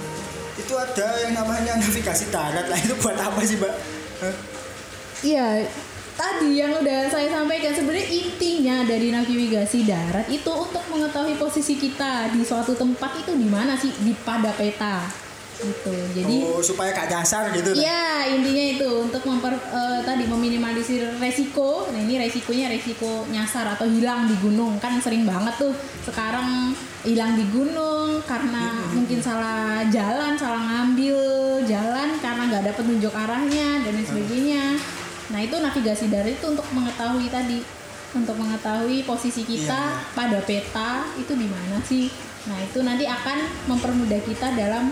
itu 0.57 0.74
ada 0.74 1.29
yang 1.29 1.38
namanya 1.38 1.77
navigasi 1.77 2.34
darat 2.34 2.65
lah 2.65 2.79
itu 2.89 2.98
buat 2.98 3.13
apa 3.13 3.38
sih 3.45 3.62
mbak? 3.62 3.74
Iya, 5.22 5.69
tadi 6.17 6.57
yang 6.57 6.74
udah 6.81 7.05
saya 7.13 7.29
sampaikan 7.29 7.69
sebenarnya 7.69 8.10
intinya 8.10 8.81
dari 8.81 9.13
navigasi 9.13 9.86
darat 9.86 10.25
itu 10.25 10.50
untuk 10.50 10.81
mengetahui 10.89 11.38
posisi 11.38 11.77
kita 11.77 12.34
di 12.34 12.41
suatu 12.41 12.74
tempat 12.74 13.13
itu 13.22 13.38
di 13.38 13.45
mana 13.45 13.77
sih 13.77 13.93
di 14.01 14.17
pada 14.25 14.50
peta 14.57 15.25
gitu. 15.59 15.93
Jadi 16.15 16.35
oh 16.45 16.59
supaya 16.59 16.91
gak 16.91 17.07
nyasar 17.07 17.51
gitu. 17.55 17.71
Iya 17.75 18.35
intinya 18.35 18.65
itu 18.75 18.89
untuk 19.00 19.24
memper 19.24 19.55
eh, 19.55 20.00
tadi 20.03 20.27
meminimalisir 20.27 21.15
resiko. 21.17 21.88
Nah 21.89 22.00
ini 22.00 22.19
resikonya 22.19 22.67
resiko 22.67 23.24
nyasar 23.31 23.75
atau 23.75 23.88
hilang 23.88 24.27
di 24.27 24.35
gunung 24.39 24.75
kan 24.83 25.00
sering 25.00 25.24
banget 25.24 25.55
tuh 25.55 25.74
sekarang 26.03 26.75
hilang 27.05 27.38
di 27.38 27.45
gunung 27.53 28.19
karena 28.25 28.74
mungkin 28.91 29.21
salah 29.21 29.85
jalan, 29.88 30.33
salah 30.35 30.59
ngambil 30.59 31.17
jalan 31.63 32.17
karena 32.19 32.41
nggak 32.50 32.62
ada 32.65 32.74
petunjuk 32.74 33.13
arahnya 33.13 33.85
dan 33.85 33.91
lain 33.93 34.07
sebagainya. 34.07 34.63
Nah 35.31 35.39
itu 35.41 35.55
navigasi 35.57 36.09
darat 36.09 36.33
itu 36.33 36.45
untuk 36.50 36.65
mengetahui 36.74 37.29
tadi 37.29 37.62
untuk 38.15 38.39
mengetahui 38.39 39.03
posisi 39.03 39.43
kita 39.43 39.75
Iya. 39.75 40.15
pada 40.15 40.39
peta 40.39 41.03
itu 41.19 41.35
di 41.35 41.47
mana 41.51 41.77
sih. 41.83 42.07
Nah 42.47 42.57
itu 42.62 42.79
nanti 42.79 43.03
akan 43.03 43.38
mempermudah 43.67 44.21
kita 44.24 44.55
dalam 44.55 44.88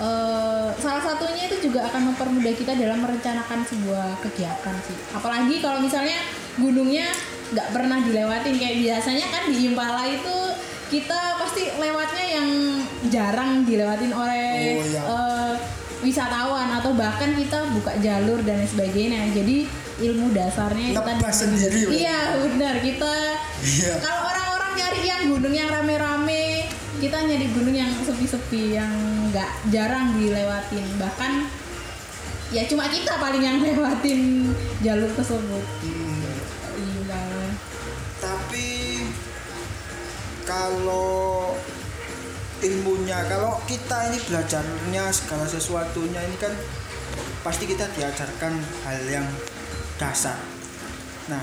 Eh, 0.00 0.68
salah 0.80 1.02
satunya 1.04 1.44
itu 1.44 1.68
juga 1.68 1.84
akan 1.84 2.10
mempermudah 2.10 2.56
kita 2.56 2.72
dalam 2.72 3.04
merencanakan 3.04 3.60
sebuah 3.62 4.16
kegiatan 4.24 4.72
sih. 4.80 4.96
Apalagi 5.12 5.60
kalau 5.60 5.76
misalnya 5.78 6.16
gunungnya 6.56 7.04
nggak 7.52 7.68
pernah 7.68 8.00
dilewatin 8.00 8.56
kayak 8.56 8.80
biasanya 8.80 9.26
kan 9.28 9.42
di 9.46 9.68
Impala 9.68 10.08
itu 10.08 10.36
kita 10.88 11.36
pasti 11.36 11.68
lewatnya 11.76 12.24
yang 12.30 12.48
jarang 13.06 13.62
dilewatin 13.62 14.10
oleh 14.10 14.48
Oh, 14.72 14.82
iya. 14.82 15.02
eh, 15.04 15.52
wisatawan 16.00 16.72
atau 16.72 16.96
bahkan 16.96 17.36
kita 17.36 17.68
buka 17.70 17.92
jalur 18.00 18.40
dan 18.40 18.64
sebagainya. 18.64 19.28
Jadi 19.30 19.68
ilmu 20.00 20.32
dasarnya 20.32 20.96
kita 20.96 21.28
sendiri. 21.28 21.92
Iya 21.92 22.18
benar 22.40 22.80
kita 22.80 23.12
Iya. 23.60 24.00
kalau 24.00 24.20
orang-orang 24.26 24.72
nyari 24.72 25.00
yang 25.04 25.22
gunung 25.28 25.52
yang 25.52 25.68
rame-rame 25.68 26.39
kita 27.00 27.24
nyari 27.24 27.48
gunung 27.56 27.74
yang 27.74 27.90
sepi-sepi 28.04 28.76
yang 28.76 28.92
nggak 29.32 29.50
jarang 29.72 30.14
dilewatin 30.20 30.84
bahkan 31.00 31.48
ya 32.52 32.68
cuma 32.68 32.86
kita 32.92 33.16
paling 33.16 33.40
yang 33.40 33.58
lewatin 33.64 34.52
jalur 34.84 35.10
tersebut 35.16 35.64
Hmm. 35.80 36.20
Tapi 38.20 39.00
kalau 40.44 41.56
ilmunya, 42.60 43.18
kalau 43.26 43.56
kita 43.64 44.12
ini 44.12 44.18
belajarnya 44.20 45.04
segala 45.10 45.48
sesuatunya 45.48 46.20
ini 46.20 46.36
kan 46.36 46.52
pasti 47.40 47.64
kita 47.64 47.88
diajarkan 47.96 48.52
hal 48.84 49.00
yang 49.08 49.26
dasar. 49.96 50.36
Nah, 51.32 51.40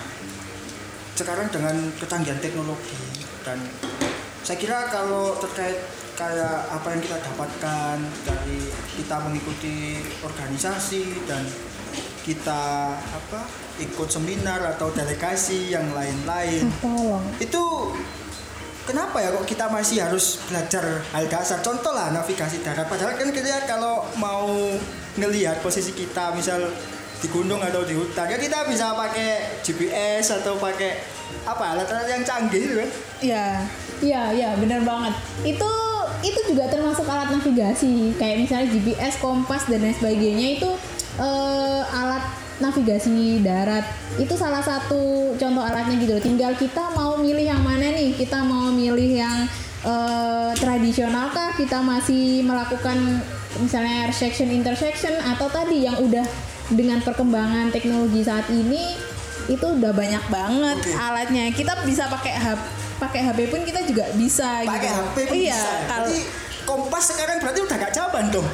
sekarang 1.18 1.50
dengan 1.50 1.76
kecanggihan 1.98 2.38
teknologi 2.38 3.26
dan 3.42 3.58
saya 4.48 4.64
kira 4.64 4.88
kalau 4.88 5.36
terkait 5.44 5.76
kayak 6.16 6.72
apa 6.72 6.88
yang 6.96 7.04
kita 7.04 7.20
dapatkan 7.20 8.00
dari 8.24 8.64
kita 8.96 9.20
mengikuti 9.28 10.00
organisasi 10.24 11.04
dan 11.28 11.44
kita 12.24 12.96
apa 12.96 13.44
ikut 13.84 14.08
seminar 14.08 14.64
atau 14.72 14.88
delegasi 14.96 15.76
yang 15.76 15.92
lain-lain 15.92 16.64
tolong. 16.80 17.28
itu 17.44 17.92
kenapa 18.88 19.20
ya 19.20 19.36
kok 19.36 19.44
kita 19.44 19.68
masih 19.68 20.00
harus 20.00 20.40
belajar 20.48 21.04
hal 21.12 21.28
dasar? 21.28 21.60
Contoh 21.60 21.92
lah 21.92 22.16
navigasi 22.16 22.64
darat. 22.64 22.88
Padahal 22.88 23.20
kan 23.20 23.28
kita 23.36 23.68
kalau 23.68 24.08
mau 24.16 24.48
ngelihat 25.20 25.60
posisi 25.60 25.92
kita 25.92 26.32
misal 26.32 26.72
di 27.20 27.28
gunung 27.36 27.60
atau 27.60 27.84
di 27.84 28.00
hutan 28.00 28.32
kan 28.32 28.40
kita 28.40 28.64
bisa 28.72 28.96
pakai 28.96 29.60
GPS 29.60 30.40
atau 30.40 30.56
pakai 30.56 31.04
apa 31.44 31.76
alat-alat 31.76 32.08
yang 32.08 32.24
canggih 32.24 32.64
gitu 32.64 32.76
kan? 32.80 32.90
Iya, 33.20 33.48
iya, 34.02 34.34
iya, 34.34 34.50
benar 34.58 34.82
banget. 34.84 35.14
Itu 35.46 35.72
itu 36.26 36.40
juga 36.50 36.66
termasuk 36.70 37.06
alat 37.06 37.30
navigasi, 37.30 38.18
kayak 38.18 38.48
misalnya 38.48 38.68
GPS, 38.74 39.22
kompas 39.22 39.70
dan 39.70 39.86
lain 39.86 39.94
sebagainya 39.94 40.48
itu 40.58 40.72
eh, 41.22 41.82
alat 41.86 42.24
navigasi 42.58 43.42
darat. 43.46 43.86
Itu 44.18 44.34
salah 44.34 44.66
satu 44.66 45.34
contoh 45.38 45.62
alatnya 45.62 46.02
gitu. 46.02 46.18
loh. 46.18 46.24
Tinggal 46.24 46.58
kita 46.58 46.94
mau 46.98 47.18
milih 47.22 47.46
yang 47.46 47.62
mana 47.62 47.94
nih? 47.94 48.18
Kita 48.18 48.42
mau 48.42 48.74
milih 48.74 49.12
yang 49.14 49.46
eh, 49.86 50.52
tradisional 50.58 51.30
kah? 51.30 51.54
Kita 51.54 51.86
masih 51.86 52.42
melakukan 52.42 53.22
misalnya 53.62 54.10
intersection 54.10 54.50
intersection 54.54 55.14
atau 55.22 55.50
tadi 55.50 55.86
yang 55.86 55.98
udah 55.98 56.26
dengan 56.74 57.00
perkembangan 57.02 57.72
teknologi 57.72 58.22
saat 58.22 58.46
ini 58.52 58.98
itu 59.48 59.64
udah 59.64 59.96
banyak 59.96 60.24
banget 60.28 60.78
Oke. 60.84 60.92
alatnya 61.00 61.46
kita 61.56 61.74
bisa 61.88 62.12
pakai 62.12 62.36
HP 62.36 62.60
pakai 62.98 63.22
HP 63.30 63.40
pun 63.54 63.62
kita 63.62 63.86
juga 63.86 64.06
bisa 64.18 64.66
pakai 64.66 64.90
gitu. 64.90 65.00
HP 65.02 65.18
pun 65.30 65.36
iya 65.38 65.54
bisa. 65.54 65.72
kalau 65.86 66.08
Berarti 66.08 66.18
kompas 66.68 67.04
sekarang 67.14 67.38
berarti 67.40 67.60
udah 67.64 67.78
gak 67.80 67.94
zaman 67.94 68.26
dong 68.34 68.50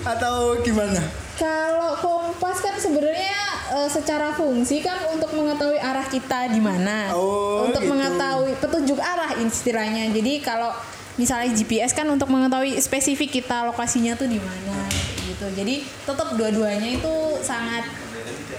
atau 0.00 0.56
gimana? 0.64 1.00
Kalau 1.36 1.96
kompas 2.00 2.60
kan 2.60 2.76
sebenarnya 2.76 3.36
eh, 3.80 3.88
secara 3.88 4.32
fungsi 4.32 4.80
kan 4.84 4.96
untuk 5.12 5.32
mengetahui 5.32 5.80
arah 5.80 6.04
kita 6.08 6.48
di 6.52 6.60
mana. 6.60 7.12
Oh, 7.16 7.68
untuk 7.68 7.84
gitu. 7.84 7.92
mengetahui 7.92 8.52
petunjuk 8.60 9.00
arah 9.00 9.36
istilahnya. 9.40 10.08
Jadi 10.12 10.40
kalau 10.44 10.72
misalnya 11.16 11.52
GPS 11.52 11.92
kan 11.92 12.08
untuk 12.08 12.28
mengetahui 12.32 12.80
spesifik 12.80 13.40
kita 13.40 13.68
lokasinya 13.68 14.16
tuh 14.16 14.28
di 14.28 14.40
mana 14.40 14.76
gitu. 15.24 15.46
Jadi 15.56 15.84
tetap 15.84 16.28
dua-duanya 16.36 17.00
itu 17.00 17.14
sangat 17.40 17.88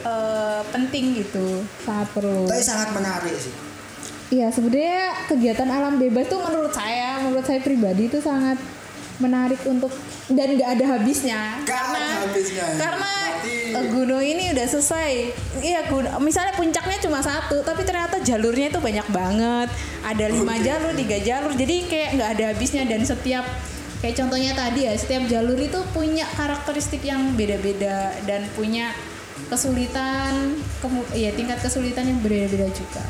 eh, 0.02 0.62
penting 0.70 1.18
gitu. 1.18 1.62
Sangat 1.82 2.08
perlu. 2.12 2.46
Tapi 2.46 2.62
sangat 2.62 2.90
menarik 2.92 3.36
sih. 3.38 3.54
Iya 4.32 4.48
sebenarnya 4.48 5.28
kegiatan 5.28 5.68
alam 5.68 6.00
bebas 6.00 6.32
tuh 6.32 6.40
menurut 6.40 6.72
saya, 6.72 7.20
menurut 7.20 7.44
saya 7.44 7.60
pribadi 7.60 8.08
itu 8.08 8.24
sangat 8.24 8.56
menarik 9.20 9.60
untuk 9.68 9.92
dan 10.32 10.56
nggak 10.56 10.70
ada 10.80 10.86
habisnya. 10.96 11.60
Nggak 11.60 11.68
karena 11.68 12.00
ada 12.00 12.16
habisnya, 12.26 12.64
ya. 12.64 12.76
karena 12.80 13.12
Berarti- 13.12 13.76
eh, 13.76 13.86
gunung 13.92 14.24
ini 14.24 14.44
udah 14.56 14.66
selesai. 14.66 15.12
Iya 15.60 15.80
misalnya 16.18 16.54
puncaknya 16.56 16.98
cuma 17.04 17.20
satu 17.20 17.60
tapi 17.62 17.84
ternyata 17.84 18.24
jalurnya 18.24 18.72
itu 18.72 18.80
banyak 18.80 19.08
banget. 19.12 19.70
Ada 20.02 20.26
lima 20.32 20.56
jalur 20.64 20.96
tiga 20.96 21.20
jalur 21.20 21.52
jadi 21.52 21.76
kayak 21.92 22.10
nggak 22.16 22.30
ada 22.40 22.44
habisnya. 22.56 22.84
Dan 22.88 23.04
setiap 23.04 23.44
kayak 24.00 24.16
contohnya 24.16 24.56
tadi 24.56 24.88
ya 24.88 24.96
setiap 24.96 25.28
jalur 25.28 25.60
itu 25.60 25.78
punya 25.92 26.24
karakteristik 26.34 27.04
yang 27.04 27.36
beda-beda 27.36 28.16
dan 28.24 28.48
punya 28.56 28.96
kesulitan 29.48 30.54
kemu- 30.80 31.12
ya 31.12 31.32
tingkat 31.32 31.58
kesulitan 31.60 32.06
yang 32.06 32.20
berbeda-beda 32.20 32.68
juga 32.70 33.04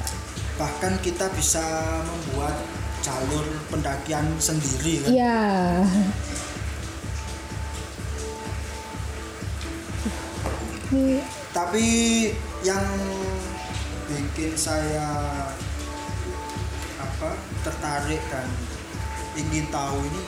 bahkan 0.55 0.93
kita 0.99 1.25
bisa 1.31 1.63
membuat 2.01 2.53
jalur 3.01 3.41
pendakian 3.67 4.23
sendiri 4.37 5.01
kan 5.01 5.09
Iya. 5.09 5.41
Ini 10.91 11.17
tapi 11.51 11.85
yang 12.61 12.83
bikin 14.07 14.53
saya 14.53 15.07
apa 16.99 17.29
tertarik 17.61 18.19
dan 18.27 18.47
ingin 19.33 19.67
tahu 19.67 19.99
ini 20.01 20.23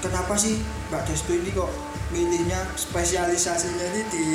kenapa 0.00 0.36
sih 0.36 0.60
Mbak 0.88 1.02
Destu 1.06 1.32
ini 1.34 1.50
kok 1.50 1.68
milihnya 2.10 2.60
spesialisasinya 2.78 3.86
ini 3.94 4.02
di 4.10 4.26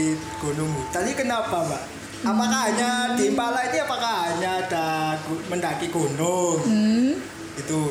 Gunung 0.43 0.71
ini 0.91 1.13
kenapa 1.15 1.63
Mbak? 1.63 1.84
Apakah 2.21 2.62
hanya 2.69 2.91
di 3.17 3.34
Impala 3.34 3.65
ini 3.65 3.77
apakah 3.81 4.29
hanya 4.29 4.62
ada 4.62 4.86
mendaki 5.49 5.89
gunung 5.89 6.62
Hmm. 6.62 7.17
itu? 7.57 7.81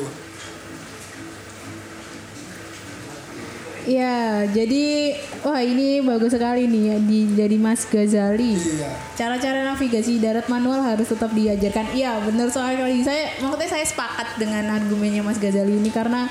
Ya, 3.81 4.45
jadi 4.45 5.17
wah 5.41 5.57
ini 5.57 6.05
bagus 6.05 6.37
sekali 6.37 6.69
nih 6.69 6.83
ya 6.93 6.97
di 7.01 7.19
dari 7.33 7.57
Mas 7.57 7.81
Ghazali. 7.89 8.53
Iya. 8.53 8.93
Cara-cara 9.17 9.65
navigasi 9.65 10.21
darat 10.21 10.45
manual 10.53 10.85
harus 10.85 11.09
tetap 11.09 11.33
diajarkan. 11.33 11.89
Iya, 11.89 12.21
benar 12.21 12.53
sekali. 12.53 13.01
Saya 13.01 13.41
maksudnya 13.41 13.69
saya 13.73 13.85
sepakat 13.89 14.37
dengan 14.37 14.69
argumennya 14.69 15.25
Mas 15.25 15.41
Ghazali 15.41 15.81
ini 15.81 15.89
karena 15.89 16.29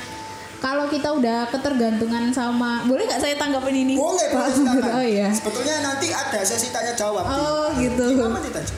kalau 0.61 0.85
kita 0.87 1.09
udah 1.11 1.49
ketergantungan 1.49 2.29
sama 2.31 2.85
boleh 2.85 3.09
nggak 3.09 3.19
saya 3.19 3.35
tanggapin 3.35 3.73
ini? 3.75 3.95
Boleh, 3.97 4.29
Pak? 4.29 4.47
Oh 5.01 5.05
iya. 5.05 5.33
Sebetulnya 5.33 5.81
nanti 5.81 6.13
ada 6.13 6.41
sesi 6.45 6.69
tanya 6.69 6.93
jawab. 6.93 7.25
Oh, 7.25 7.73
gitu. 7.81 8.21
Gimana 8.21 8.39
nih 8.39 8.53
Taj? 8.53 8.69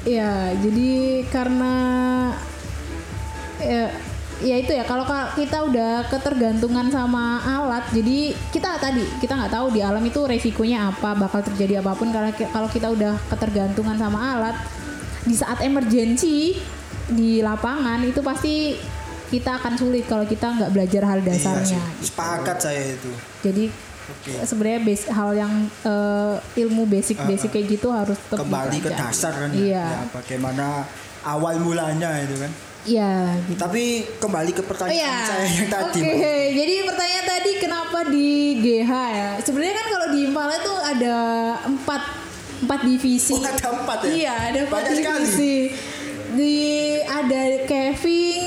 Ya, 0.00 0.56
jadi 0.56 0.90
karena 1.28 1.74
ya, 3.60 3.92
ya 4.40 4.56
itu 4.56 4.72
ya 4.72 4.88
kalau 4.88 5.04
ka- 5.04 5.36
kita 5.36 5.60
udah 5.68 6.08
ketergantungan 6.08 6.88
sama 6.88 7.36
alat, 7.44 7.84
jadi 7.92 8.32
kita 8.48 8.80
tadi 8.80 9.04
kita 9.20 9.36
nggak 9.36 9.52
tahu 9.52 9.68
di 9.76 9.84
alam 9.84 10.00
itu 10.00 10.24
resikonya 10.24 10.88
apa, 10.88 11.12
bakal 11.12 11.44
terjadi 11.44 11.84
apa 11.84 11.92
pun 11.92 12.08
ki- 12.32 12.48
kalau 12.48 12.68
kita 12.72 12.88
udah 12.88 13.12
ketergantungan 13.28 14.00
sama 14.00 14.40
alat 14.40 14.56
di 15.28 15.36
saat 15.36 15.60
emergensi 15.60 16.56
di 17.12 17.44
lapangan 17.44 18.00
itu 18.00 18.24
pasti 18.24 18.72
kita 19.30 19.56
akan 19.56 19.72
sulit 19.74 20.04
kalau 20.04 20.26
kita 20.26 20.46
nggak 20.50 20.70
belajar 20.70 21.02
hal 21.06 21.18
Iya 21.18 21.28
dasarnya. 21.32 21.78
sih, 21.78 21.80
sepakat 22.04 22.58
saya 22.58 22.82
itu. 22.90 23.10
Jadi 23.40 23.64
Oke. 24.10 24.32
sebenarnya 24.42 24.80
base, 24.82 25.06
hal 25.06 25.30
yang 25.32 25.52
eh, 25.80 26.34
ilmu 26.58 26.82
basic-basic 26.84 27.48
kayak 27.48 27.66
gitu 27.70 27.88
harus 27.88 28.18
tetap 28.20 28.42
Kembali 28.42 28.76
ke 28.76 28.90
dasar 28.90 29.32
kan 29.32 29.50
Iya. 29.50 29.86
ya. 29.86 30.02
Bagaimana 30.10 30.82
awal 31.22 31.56
mulanya 31.56 32.18
itu 32.18 32.34
kan. 32.36 32.50
Iya, 32.80 33.12
gitu. 33.46 33.60
Tapi 33.60 33.82
kembali 34.16 34.50
ke 34.50 34.60
Oh 34.60 34.66
pertanyaan 34.66 34.96
iya. 34.96 35.16
saya 35.22 35.46
yang 35.46 35.68
tadi. 35.68 36.00
Oke, 36.00 36.10
Mbak. 36.10 36.48
jadi 36.58 36.74
pertanyaan 36.82 37.26
tadi 37.28 37.50
kenapa 37.56 37.98
di 38.04 38.28
GH 38.56 38.90
ya? 38.90 39.30
Sebenarnya 39.38 39.74
kan 39.76 39.86
kalau 39.90 40.06
di 40.08 40.20
Impala 40.24 40.54
itu 40.56 40.74
ada 40.80 41.16
empat 41.62 42.02
empat 42.60 42.80
divisi. 42.82 43.32
Oh, 43.32 43.44
ada 43.46 43.68
empat 43.70 43.98
ya? 44.02 44.10
Iya, 44.10 44.34
ada 44.48 44.58
empat 44.64 44.80
Banyak 44.82 44.96
sekali. 44.96 45.16
divisi. 45.22 45.56
Di 46.30 46.56
ada 47.02 47.40
caving, 47.64 48.40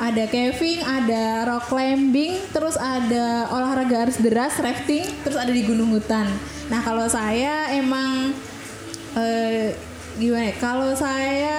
ada 0.00 0.24
caving, 0.24 0.80
ada 0.80 1.44
rock 1.44 1.68
climbing, 1.68 2.40
terus 2.56 2.80
ada 2.80 3.52
olahraga 3.52 4.08
arus 4.08 4.16
deras, 4.16 4.56
rafting, 4.56 5.04
terus 5.20 5.36
ada 5.36 5.52
di 5.52 5.60
gunung 5.60 5.92
hutan. 5.92 6.24
Nah 6.72 6.80
kalau 6.80 7.04
saya 7.04 7.68
emang 7.76 8.32
eh, 9.12 9.76
gimana? 10.16 10.48
ya? 10.48 10.54
Kalau 10.56 10.90
saya 10.96 11.58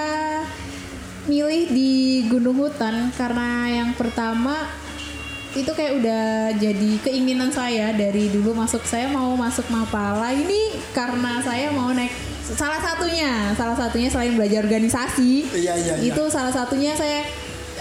milih 1.30 1.70
di 1.70 2.26
gunung 2.26 2.58
hutan 2.58 3.14
karena 3.14 3.70
yang 3.70 3.90
pertama 3.94 4.66
itu 5.54 5.68
kayak 5.70 6.02
udah 6.02 6.24
jadi 6.58 6.90
keinginan 7.04 7.52
saya 7.52 7.94
dari 7.94 8.26
dulu 8.32 8.56
masuk 8.56 8.82
saya 8.82 9.06
mau 9.06 9.36
masuk 9.36 9.68
Mapala 9.68 10.32
ini 10.32 10.74
karena 10.96 11.38
saya 11.44 11.70
mau 11.70 11.92
naik 11.92 12.10
salah 12.42 12.80
satunya 12.80 13.52
salah 13.54 13.76
satunya 13.76 14.08
selain 14.08 14.34
belajar 14.34 14.64
organisasi 14.64 15.46
Iya, 15.52 15.76
iya, 15.76 15.94
iya. 16.00 16.08
itu 16.10 16.22
salah 16.32 16.50
satunya 16.50 16.96
saya 16.96 17.22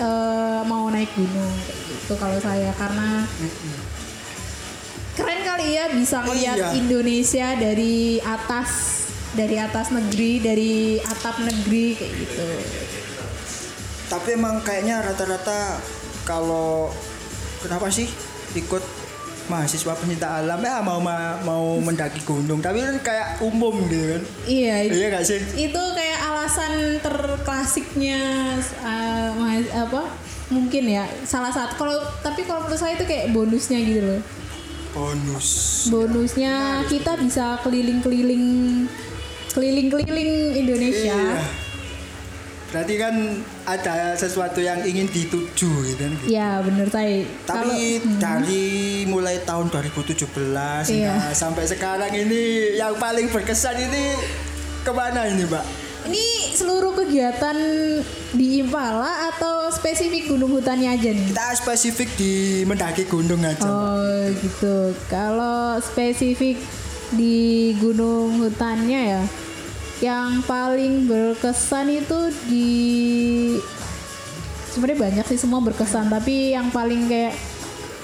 eh, 0.02 0.62
mau 0.66 0.90
naik 0.90 1.14
gunung 1.14 1.54
gitu 1.88 2.14
kalau 2.18 2.38
saya 2.38 2.74
karena 2.74 3.24
keren 5.12 5.42
kali 5.44 5.68
ya 5.76 5.86
bisa 5.92 6.24
ngeliat 6.24 6.58
Iya. 6.58 6.70
Indonesia 6.76 7.48
dari 7.56 8.18
atas 8.18 8.70
dari 9.32 9.56
atas 9.56 9.92
negeri 9.92 10.32
dari 10.40 10.74
atap 11.00 11.40
negeri 11.40 11.96
kayak 11.96 12.14
gitu 12.18 12.50
Tapi 14.08 14.36
emang 14.36 14.60
kayaknya 14.60 15.00
rata-rata 15.00 15.80
kalau 16.28 16.92
kenapa 17.64 17.88
sih 17.88 18.12
ikut 18.52 18.84
mahasiswa 19.48 19.94
pencinta 19.94 20.28
alam 20.36 20.60
ya 20.60 20.80
mau 20.80 20.98
ma- 20.98 21.40
mau 21.40 21.78
mendaki 21.78 22.22
gunung 22.22 22.60
tapi 22.60 22.80
kan 22.80 22.96
kayak 23.00 23.40
umum 23.40 23.74
gitu 23.86 24.06
kan. 24.10 24.22
iya 24.46 24.76
itu, 24.84 24.94
Iya 24.96 25.08
gak 25.12 25.24
sih? 25.24 25.40
itu 25.60 25.82
kayak 25.92 26.20
alasan 26.24 26.74
terklasiknya 27.00 28.20
mahas- 29.34 29.74
apa 29.74 30.02
mungkin 30.50 30.84
ya 30.86 31.06
salah 31.24 31.50
satu 31.50 31.74
kalau 31.78 31.96
tapi 32.20 32.44
kalau 32.44 32.62
menurut 32.62 32.78
saya 32.78 32.94
itu 32.94 33.04
kayak 33.04 33.32
bonusnya 33.32 33.80
gitu 33.80 34.02
loh 34.04 34.22
Bonus. 34.92 35.48
bonusnya 35.88 36.54
kita 36.86 37.16
bisa 37.16 37.56
keliling-keliling 37.62 38.44
keliling-keliling 39.50 40.32
Indonesia 40.54 41.16
Iya. 41.16 41.44
Berarti 42.72 42.96
kan 42.96 43.14
ada 43.66 44.16
sesuatu 44.16 44.58
yang 44.58 44.80
ingin 44.82 45.04
dituju 45.06 45.70
gitu 45.86 46.00
kan. 46.00 46.14
ya 46.24 46.60
bener 46.60 46.88
saya 46.88 47.28
Tapi 47.44 47.68
Kalau- 48.00 48.08
hmm. 48.08 48.16
dari 48.18 48.66
mulai 49.06 49.38
tahun 49.42 49.68
2017 49.68 50.88
Iya. 50.88 51.12
hingga 51.12 51.36
sampai 51.36 51.64
sekarang 51.66 52.10
ini 52.10 52.42
yang 52.74 52.96
paling 52.96 53.28
berkesan 53.28 53.76
ini 53.78 54.16
ke 54.82 54.90
mana 54.90 55.28
ini 55.28 55.44
Mbak? 55.44 55.66
ini 56.02 56.26
seluruh 56.52 56.96
kegiatan 56.96 57.54
di 58.32 58.58
Impala 58.58 59.30
atau 59.30 59.70
spesifik 59.70 60.26
gunung 60.28 60.50
hutannya 60.52 60.90
aja 60.90 61.12
nih 61.12 61.30
Kita 61.30 61.54
spesifik 61.54 62.10
di 62.16 62.34
mendaki 62.64 63.06
gunung 63.06 63.38
aja. 63.42 63.62
Mbak. 63.62 63.70
Oh 63.70 64.10
gitu. 64.34 64.76
Kalau 65.06 65.60
spesifik 65.78 66.58
di 67.12 67.36
gunung 67.78 68.40
hutannya 68.40 69.02
ya, 69.12 69.22
yang 70.02 70.42
paling 70.50 71.06
berkesan 71.06 71.94
itu 71.94 72.20
di 72.50 72.70
sebenarnya 74.74 75.00
banyak 75.00 75.26
sih 75.30 75.40
semua 75.40 75.62
berkesan, 75.62 76.10
tapi 76.10 76.58
yang 76.58 76.74
paling 76.74 77.06
kayak 77.06 77.38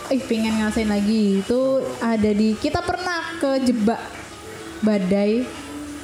ih 0.08 0.24
pengen 0.24 0.62
ngasain 0.62 0.88
lagi 0.88 1.44
itu 1.44 1.84
ada 2.00 2.32
di 2.32 2.56
kita 2.56 2.80
pernah 2.80 3.36
ke 3.44 3.60
jebak 3.66 4.00
badai 4.80 5.44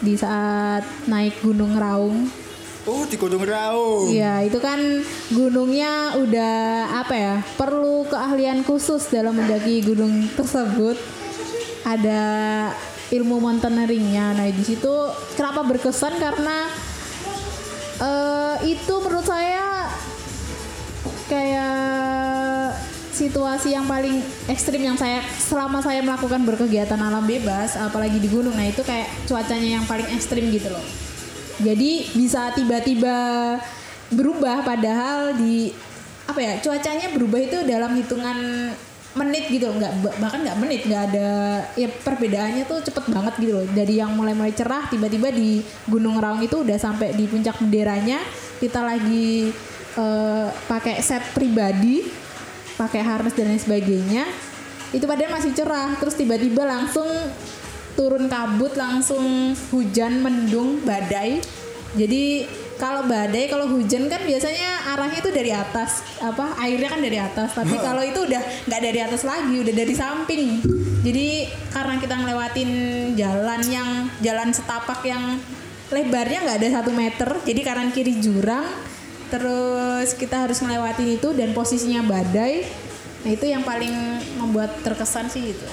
di 0.04 0.14
saat 0.20 0.84
naik 1.08 1.40
gunung 1.40 1.80
Raung 1.80 2.28
Oh 2.84 3.08
di 3.08 3.16
Gunung 3.16 3.48
Raung. 3.48 4.12
Iya, 4.12 4.44
itu 4.44 4.60
kan 4.60 4.76
gunungnya 5.32 6.20
udah 6.20 6.56
apa 7.00 7.16
ya? 7.16 7.36
Perlu 7.56 8.04
keahlian 8.12 8.60
khusus 8.68 9.08
dalam 9.08 9.40
mendaki 9.40 9.80
gunung 9.88 10.28
tersebut. 10.36 11.00
Ada 11.88 12.22
ilmu 13.14 13.38
mountaineeringnya. 13.38 14.34
Nah, 14.34 14.50
di 14.50 14.64
situ 14.66 14.94
kenapa 15.38 15.62
berkesan 15.62 16.18
karena 16.18 16.66
eh 18.02 18.56
itu 18.74 18.96
menurut 19.06 19.24
saya 19.24 19.86
kayak 21.30 22.74
situasi 23.14 23.78
yang 23.78 23.86
paling 23.86 24.20
ekstrim 24.50 24.82
yang 24.82 24.98
saya 24.98 25.22
selama 25.38 25.80
saya 25.80 26.02
melakukan 26.02 26.42
berkegiatan 26.42 26.98
alam 26.98 27.24
bebas 27.24 27.78
apalagi 27.78 28.18
di 28.18 28.26
gunung 28.26 28.58
nah 28.58 28.66
itu 28.66 28.82
kayak 28.82 29.06
cuacanya 29.30 29.80
yang 29.80 29.86
paling 29.86 30.10
ekstrim 30.18 30.50
gitu 30.50 30.74
loh 30.74 30.82
jadi 31.62 32.10
bisa 32.18 32.50
tiba-tiba 32.58 33.16
berubah 34.10 34.66
padahal 34.66 35.38
di 35.38 35.70
apa 36.26 36.40
ya 36.42 36.54
cuacanya 36.58 37.14
berubah 37.14 37.40
itu 37.40 37.58
dalam 37.70 37.94
hitungan 37.94 38.38
menit 39.14 39.46
gitu 39.54 39.70
loh 39.70 39.78
nggak 39.78 40.18
bahkan 40.18 40.42
nggak 40.42 40.58
menit 40.58 40.82
nggak 40.90 41.04
ada 41.14 41.30
ya 41.78 41.86
perbedaannya 41.86 42.66
tuh 42.66 42.82
cepet 42.82 43.14
banget 43.14 43.34
gitu 43.38 43.54
loh. 43.62 43.66
Dari 43.70 44.02
yang 44.02 44.14
mulai 44.18 44.34
mulai 44.34 44.54
cerah 44.54 44.90
tiba-tiba 44.90 45.30
di 45.30 45.62
Gunung 45.86 46.18
Raung 46.18 46.42
itu 46.42 46.66
udah 46.66 46.78
sampai 46.82 47.14
di 47.14 47.30
puncak 47.30 47.62
benderanya 47.62 48.18
kita 48.58 48.82
lagi 48.82 49.54
eh, 49.98 50.48
pakai 50.50 50.98
set 51.06 51.22
pribadi 51.38 52.02
pakai 52.74 53.06
harness 53.06 53.38
dan 53.38 53.54
lain 53.54 53.62
sebagainya 53.62 54.26
itu 54.94 55.06
padahal 55.10 55.34
masih 55.34 55.52
cerah. 55.58 55.98
Terus 55.98 56.14
tiba-tiba 56.14 56.66
langsung 56.66 57.10
turun 57.98 58.30
kabut 58.30 58.74
langsung 58.78 59.54
hujan 59.74 60.22
mendung 60.22 60.82
badai. 60.86 61.42
Jadi 61.94 62.46
kalau 62.84 63.08
badai 63.08 63.48
kalau 63.48 63.72
hujan 63.72 64.12
kan 64.12 64.20
biasanya 64.28 64.92
arahnya 64.92 65.24
itu 65.24 65.32
dari 65.32 65.56
atas. 65.56 66.04
Apa 66.20 66.60
airnya 66.60 66.92
kan 66.92 67.00
dari 67.00 67.16
atas. 67.16 67.56
Tapi 67.56 67.80
kalau 67.80 68.04
itu 68.04 68.28
udah 68.28 68.44
nggak 68.68 68.82
dari 68.84 69.00
atas 69.00 69.24
lagi 69.24 69.56
udah 69.56 69.72
dari 69.72 69.96
samping. 69.96 70.60
Jadi 71.00 71.48
karena 71.72 71.96
kita 72.04 72.16
ngelewatin 72.20 72.72
jalan 73.16 73.62
yang 73.72 73.90
jalan 74.20 74.52
setapak 74.52 75.00
yang 75.08 75.40
lebarnya 75.94 76.40
nggak 76.44 76.58
ada 76.58 76.70
satu 76.82 76.92
meter 76.92 77.30
jadi 77.46 77.62
kanan 77.62 77.94
kiri 77.94 78.18
jurang 78.18 78.66
terus 79.30 80.18
kita 80.18 80.46
harus 80.46 80.58
ngelewatin 80.62 81.22
itu 81.22 81.30
dan 81.38 81.54
posisinya 81.54 82.02
badai 82.06 82.66
nah 83.24 83.32
itu 83.32 83.46
yang 83.46 83.62
paling 83.62 83.94
membuat 84.42 84.74
terkesan 84.82 85.30
sih 85.30 85.54
gitu 85.54 85.70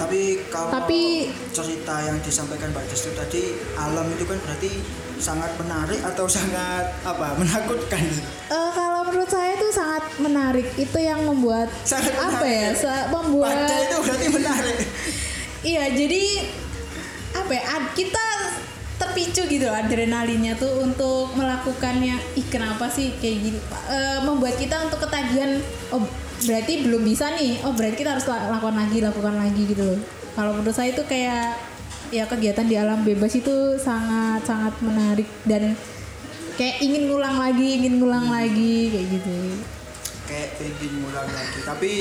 Tapi 0.00 0.48
kalau 0.48 0.72
Tapi- 0.72 1.28
cerita 1.52 1.92
yang 2.00 2.16
disampaikan 2.24 2.72
Mbak 2.72 2.88
Destu 2.88 3.12
tadi 3.12 3.52
alam 3.76 4.08
itu 4.08 4.24
kan 4.24 4.40
berarti 4.40 4.72
sangat 5.20 5.52
menarik 5.54 6.00
atau 6.02 6.24
sangat 6.26 6.84
apa 7.00 7.36
menakutkan 7.36 8.02
Eh, 8.50 8.70
kalau 8.72 9.04
menurut 9.04 9.28
saya 9.28 9.54
itu 9.54 9.68
sangat 9.70 10.02
menarik. 10.18 10.66
Itu 10.74 10.98
yang 10.98 11.22
membuat 11.22 11.70
Sangat 11.82 12.10
apa 12.12 12.40
menarik. 12.40 12.50
ya? 12.50 12.70
sa- 12.74 13.06
membuat 13.08 13.54
Baca 13.54 13.76
itu 13.78 13.96
berarti 14.00 14.26
menarik 14.30 14.76
Iya, 15.62 15.84
jadi 15.90 16.24
apa 17.32 17.52
ya? 17.52 17.62
Kita 17.92 18.26
terpicu 18.96 19.44
gitu 19.46 19.64
loh 19.64 19.76
adrenalinnya 19.76 20.56
tuh 20.56 20.82
untuk 20.82 21.32
melakukannya. 21.32 22.16
Ih, 22.34 22.46
kenapa 22.46 22.88
sih 22.88 23.12
kayak 23.14 23.38
gini? 23.40 23.58
Eh, 23.86 24.18
membuat 24.20 24.56
kita 24.56 24.80
untuk 24.82 25.00
ketagihan. 25.00 25.60
Oh, 25.90 26.02
berarti 26.40 26.80
belum 26.80 27.02
bisa 27.02 27.32
nih. 27.32 27.60
Oh, 27.62 27.70
berarti 27.70 27.96
kita 27.98 28.12
harus 28.12 28.24
la- 28.24 28.50
lakukan 28.50 28.74
lagi, 28.74 28.98
lakukan 28.98 29.36
lagi 29.36 29.62
gitu 29.64 29.84
loh. 29.84 30.00
Kalau 30.30 30.54
menurut 30.54 30.72
saya 30.72 30.90
itu 30.90 31.02
kayak 31.02 31.54
ya 32.10 32.26
kegiatan 32.26 32.66
di 32.66 32.74
alam 32.74 33.06
bebas 33.06 33.38
itu 33.38 33.78
sangat 33.78 34.42
sangat 34.42 34.74
menarik 34.82 35.30
dan 35.46 35.78
kayak 36.58 36.82
ingin 36.82 37.06
ngulang 37.06 37.38
lagi, 37.38 37.78
ingin 37.80 38.02
ngulang 38.02 38.26
lagi 38.28 38.90
kayak 38.90 39.06
gitu. 39.16 39.38
kayak 40.26 40.48
pengen 40.58 40.92
ngulang 41.02 41.30
lagi. 41.30 41.58
Tapi 41.66 41.92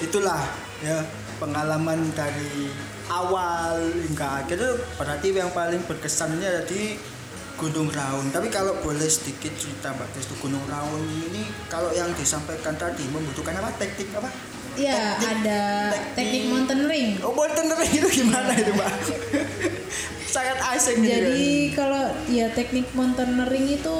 itulah 0.00 0.40
ya 0.84 1.04
pengalaman 1.36 2.00
dari 2.16 2.72
awal 3.12 3.80
hingga 4.08 4.44
akhir 4.44 4.56
itu 4.56 4.72
berarti 4.96 5.26
yang 5.32 5.52
paling 5.52 5.80
berkesannya 5.84 6.48
ada 6.48 6.64
di 6.64 6.96
Gunung 7.56 7.88
Raung. 7.88 8.28
Tapi 8.32 8.52
kalau 8.52 8.76
boleh 8.84 9.08
sedikit 9.08 9.52
cerita 9.56 9.92
Mbak 9.96 10.08
Destu 10.12 10.36
Gunung 10.40 10.64
Raung 10.68 11.00
ini 11.00 11.48
kalau 11.72 11.88
yang 11.92 12.12
disampaikan 12.16 12.76
tadi 12.76 13.04
membutuhkan 13.08 13.56
apa? 13.56 13.72
Teknik 13.80 14.12
apa 14.16 14.55
Iya, 14.76 15.00
ada 15.16 15.60
teknik 16.12 16.48
mountaineering. 16.48 17.20
oh 17.20 17.32
mountaineering 17.32 17.92
itu 17.94 18.08
gimana 18.14 18.52
itu 18.52 18.72
Mbak 18.72 18.92
sangat 20.36 20.58
asing 20.76 21.00
gitu 21.00 21.16
Jadi 21.16 21.48
kalau 21.72 22.04
ya 22.28 22.46
teknik 22.52 22.86
mountaineering 22.92 23.66
itu 23.72 23.96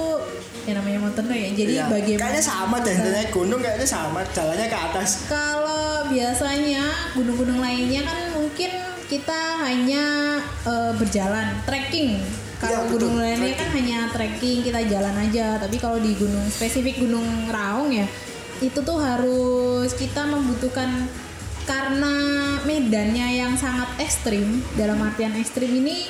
ya 0.65 0.73
namanya 0.75 0.99
mountaineering 1.01 1.43
ya. 1.43 1.53
Jadi 1.57 1.75
Iya. 1.75 1.85
bagaimana 1.89 2.23
kayaknya 2.29 2.45
sama 2.45 2.77
deh 2.79 2.93
naik 2.95 3.31
gunung 3.33 3.61
kayaknya 3.61 3.89
sama 3.89 4.21
jalannya 4.31 4.67
ke 4.67 4.79
atas 4.79 5.09
Kalau 5.27 5.87
biasanya 6.07 6.85
gunung-gunung 7.15 7.57
lainnya 7.57 8.05
kan 8.05 8.37
mungkin 8.37 8.71
kita 9.07 9.41
hanya 9.63 10.05
eh, 10.67 10.93
berjalan 10.93 11.57
trekking. 11.65 12.21
Kalau 12.57 12.85
betul, 12.85 13.09
gunung 13.09 13.17
lainnya 13.21 13.55
kan 13.55 13.69
hanya 13.73 13.99
trekking 14.11 14.61
kita 14.61 14.81
jalan 14.85 15.15
aja. 15.15 15.57
Tapi 15.57 15.77
kalau 15.77 15.97
di 15.97 16.13
gunung 16.13 16.45
spesifik 16.49 17.01
gunung 17.01 17.25
Raung 17.49 17.93
ya 17.93 18.05
itu 18.65 18.79
tuh 18.81 18.99
harus 19.01 19.93
kita 19.93 20.25
membutuhkan 20.25 21.09
karena 21.67 22.15
medannya 22.63 23.43
yang 23.43 23.53
sangat 23.59 23.91
ekstrim. 23.99 24.63
Dalam 24.79 25.03
artian 25.03 25.35
ekstrim 25.35 25.69
ini 25.69 26.07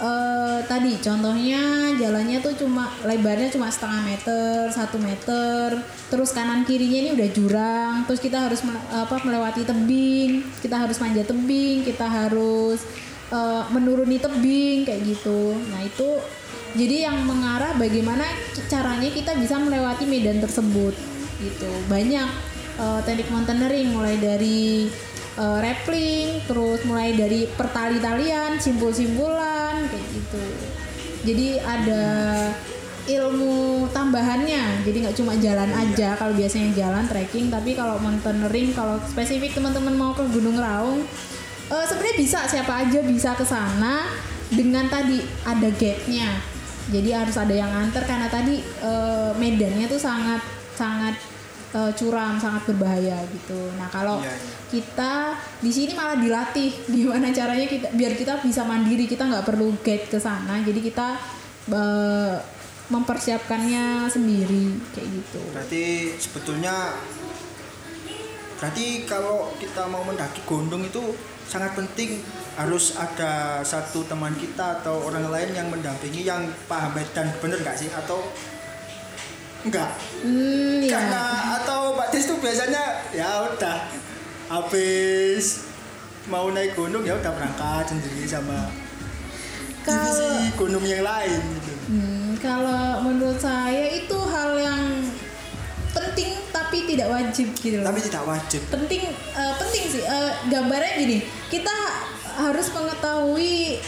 eh, 0.00 0.58
tadi 0.64 0.96
contohnya 0.98 1.92
jalannya 1.94 2.40
tuh 2.40 2.56
cuma 2.56 2.88
lebarnya 3.04 3.52
cuma 3.52 3.68
setengah 3.68 4.02
meter 4.02 4.72
satu 4.72 4.96
meter. 4.98 5.76
Terus 6.08 6.32
kanan 6.32 6.64
kirinya 6.64 6.98
ini 7.04 7.10
udah 7.14 7.28
jurang. 7.30 7.94
Terus 8.08 8.20
kita 8.24 8.48
harus 8.48 8.64
mele- 8.64 8.88
apa 8.90 9.20
melewati 9.22 9.62
tebing. 9.68 10.42
Kita 10.64 10.88
harus 10.88 10.98
manjat 10.98 11.28
tebing 11.28 11.84
kita 11.84 12.08
harus 12.08 12.82
eh, 13.30 13.62
menuruni 13.70 14.16
tebing 14.16 14.88
kayak 14.88 15.04
gitu. 15.04 15.52
Nah 15.68 15.84
itu 15.84 16.16
jadi 16.76 17.12
yang 17.12 17.24
mengarah 17.28 17.76
bagaimana 17.76 18.24
caranya 18.68 19.08
kita 19.12 19.36
bisa 19.36 19.56
melewati 19.56 20.04
medan 20.04 20.40
tersebut 20.40 21.17
gitu. 21.42 21.70
Banyak 21.86 22.28
eh, 22.78 23.00
teknik 23.06 23.28
mountaineering 23.30 23.94
mulai 23.94 24.16
dari 24.18 24.90
eh, 25.38 25.58
rappelling 25.62 26.42
terus 26.46 26.82
mulai 26.84 27.14
dari 27.14 27.46
pertali-talian 27.54 28.58
simpul-simpulan 28.58 29.86
kayak 29.86 30.06
gitu. 30.14 30.44
Jadi 31.26 31.48
ada 31.58 32.04
ilmu 33.08 33.88
tambahannya. 33.90 34.84
Jadi 34.84 34.96
nggak 35.00 35.16
cuma 35.16 35.32
jalan 35.40 35.70
aja 35.72 36.14
kalau 36.20 36.36
biasanya 36.36 36.70
jalan 36.76 37.04
trekking 37.08 37.48
tapi 37.48 37.72
kalau 37.72 37.96
mountaineering 37.98 38.76
kalau 38.76 39.00
spesifik 39.08 39.56
teman-teman 39.56 39.96
mau 39.96 40.12
ke 40.12 40.22
Gunung 40.28 40.60
Raung 40.60 41.02
eh, 41.72 41.84
sebenarnya 41.88 42.16
bisa 42.20 42.38
siapa 42.44 42.84
aja 42.84 43.00
bisa 43.02 43.32
ke 43.32 43.44
sana 43.44 44.04
dengan 44.52 44.88
tadi 44.88 45.20
ada 45.44 45.68
gate-nya. 45.72 46.28
Jadi 46.88 47.12
harus 47.12 47.36
ada 47.36 47.52
yang 47.52 47.68
antar 47.68 48.04
karena 48.04 48.28
tadi 48.28 48.60
eh, 48.60 49.30
medannya 49.36 49.88
tuh 49.88 50.00
sangat 50.00 50.57
sangat 50.78 51.18
eh, 51.74 51.90
curam 51.98 52.38
sangat 52.38 52.62
berbahaya 52.70 53.18
gitu. 53.34 53.58
Nah 53.74 53.90
kalau 53.90 54.22
Iya, 54.22 54.30
iya. 54.30 54.38
kita 54.70 55.12
di 55.58 55.70
sini 55.74 55.92
malah 55.98 56.14
dilatih 56.22 56.70
gimana 56.94 57.34
caranya 57.34 57.66
kita 57.66 57.90
biar 57.98 58.14
kita 58.14 58.38
bisa 58.46 58.62
mandiri 58.62 59.10
kita 59.10 59.26
nggak 59.26 59.42
perlu 59.42 59.74
gate 59.82 60.06
ke 60.06 60.18
sana. 60.22 60.62
Jadi 60.62 60.78
kita 60.78 61.18
eh, 61.74 62.36
mempersiapkannya 62.88 64.08
sendiri 64.08 64.80
kayak 64.96 65.08
gitu. 65.12 65.42
Berarti 65.52 65.84
sebetulnya 66.16 66.96
berarti 68.58 69.06
kalau 69.06 69.52
kita 69.60 69.86
mau 69.86 70.02
mendaki 70.02 70.40
gunung 70.46 70.86
itu 70.86 71.02
sangat 71.44 71.74
penting. 71.74 72.22
Harus 72.58 72.98
ada 72.98 73.62
satu 73.62 74.02
teman 74.02 74.34
kita 74.34 74.82
atau 74.82 75.06
orang 75.06 75.30
lain 75.30 75.54
yang 75.54 75.70
mendampingi 75.70 76.26
yang 76.26 76.42
paham 76.66 76.90
dan 77.14 77.30
bener 77.38 77.62
nggak 77.62 77.78
sih? 77.78 77.86
Atau 77.94 78.18
enggak 79.60 79.90
hmm 80.22 80.82
ya 80.82 80.92
karena 80.94 81.24
atau 81.58 81.92
Pak 81.92 82.08
Tis 82.08 82.24
tuh 82.24 82.38
biasanya 82.38 82.82
ya 83.10 83.26
udah 83.48 83.78
habis 84.48 85.66
mau 86.26 86.48
naik 86.48 86.72
gunung 86.72 87.02
ya 87.02 87.14
udah 87.14 87.30
berangkat 87.30 87.84
sendiri 87.88 88.24
sama 88.24 88.70
Kalau- 89.80 90.44
gunung 90.54 90.84
yang 90.84 91.00
lain 91.00 91.40
gitu. 91.56 91.72
Hmm, 91.88 92.36
kalau 92.36 93.00
menurut 93.02 93.36
saya 93.36 93.88
itu 93.90 94.12
hal 94.14 94.52
yang 94.54 94.82
penting 95.90 96.36
tapi 96.48 96.84
tidak 96.84 97.08
wajib 97.08 97.48
gitu 97.54 97.80
loh 97.80 97.88
Tapi 97.88 98.00
tidak 98.02 98.22
wajib. 98.22 98.60
penting 98.68 99.08
eh, 99.08 99.52
penting 99.56 99.84
sih 99.88 100.02
Eh, 100.02 100.32
gambarnya 100.46 100.92
gini 100.98 101.18
kita 101.48 101.72
harus 102.36 102.68
mengetahui 102.68 103.80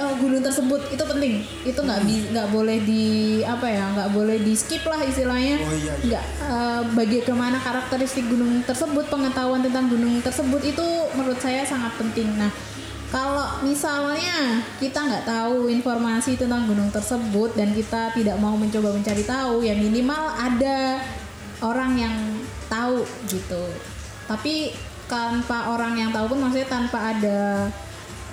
eh, 0.00 0.14
gunung 0.16 0.40
tersebut 0.40 0.80
itu 0.88 1.04
penting. 1.04 1.44
Itu 1.68 1.80
nggak 1.84 2.00
bi- 2.08 2.28
nggak 2.32 2.48
boleh 2.48 2.78
di 2.88 3.04
apa 3.44 3.66
ya 3.68 3.84
nggak 3.92 4.10
boleh 4.16 4.40
di 4.40 4.56
skip 4.56 4.82
lah 4.88 5.00
istilahnya. 5.04 5.60
Oh, 5.60 5.76
iya, 5.76 5.92
iya. 6.00 6.04
nggak 6.08 6.24
eh, 6.48 6.82
bagaimana 6.96 7.60
karakteristik 7.60 8.24
gunung 8.32 8.64
tersebut 8.64 9.06
pengetahuan 9.12 9.60
tentang 9.60 9.92
gunung 9.92 10.18
tersebut 10.24 10.64
itu 10.64 10.86
menurut 11.12 11.38
saya 11.38 11.62
sangat 11.68 11.92
penting. 12.00 12.32
Nah 12.40 12.48
kalau 13.10 13.66
misalnya 13.66 14.62
kita 14.78 15.02
nggak 15.02 15.26
tahu 15.26 15.66
informasi 15.66 16.38
tentang 16.38 16.70
gunung 16.70 16.94
tersebut 16.94 17.58
dan 17.58 17.74
kita 17.74 18.14
tidak 18.14 18.38
mau 18.38 18.54
mencoba 18.54 18.94
mencari 18.94 19.26
tahu 19.26 19.66
ya 19.66 19.74
minimal 19.74 20.30
ada 20.30 21.02
orang 21.60 21.98
yang 21.98 22.16
tahu 22.70 23.02
gitu. 23.26 23.66
Tapi 24.30 24.70
tanpa 25.10 25.74
orang 25.74 25.98
yang 25.98 26.10
tahu 26.14 26.30
pun 26.30 26.46
maksudnya 26.46 26.70
tanpa 26.70 27.10
ada 27.10 27.66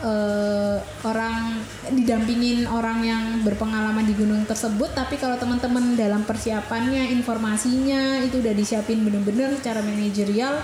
eh, 0.03 0.77
orang 1.05 1.61
didampingin 1.93 2.67
orang 2.67 2.99
yang 3.01 3.23
berpengalaman 3.41 4.03
di 4.03 4.13
gunung 4.13 4.43
tersebut 4.43 4.91
tapi 4.93 5.15
kalau 5.15 5.39
teman-teman 5.39 5.95
dalam 5.95 6.21
persiapannya 6.27 7.15
informasinya 7.15 8.21
itu 8.21 8.43
udah 8.43 8.53
disiapin 8.53 9.01
bener-bener 9.07 9.55
secara 9.57 9.79
manajerial 9.81 10.59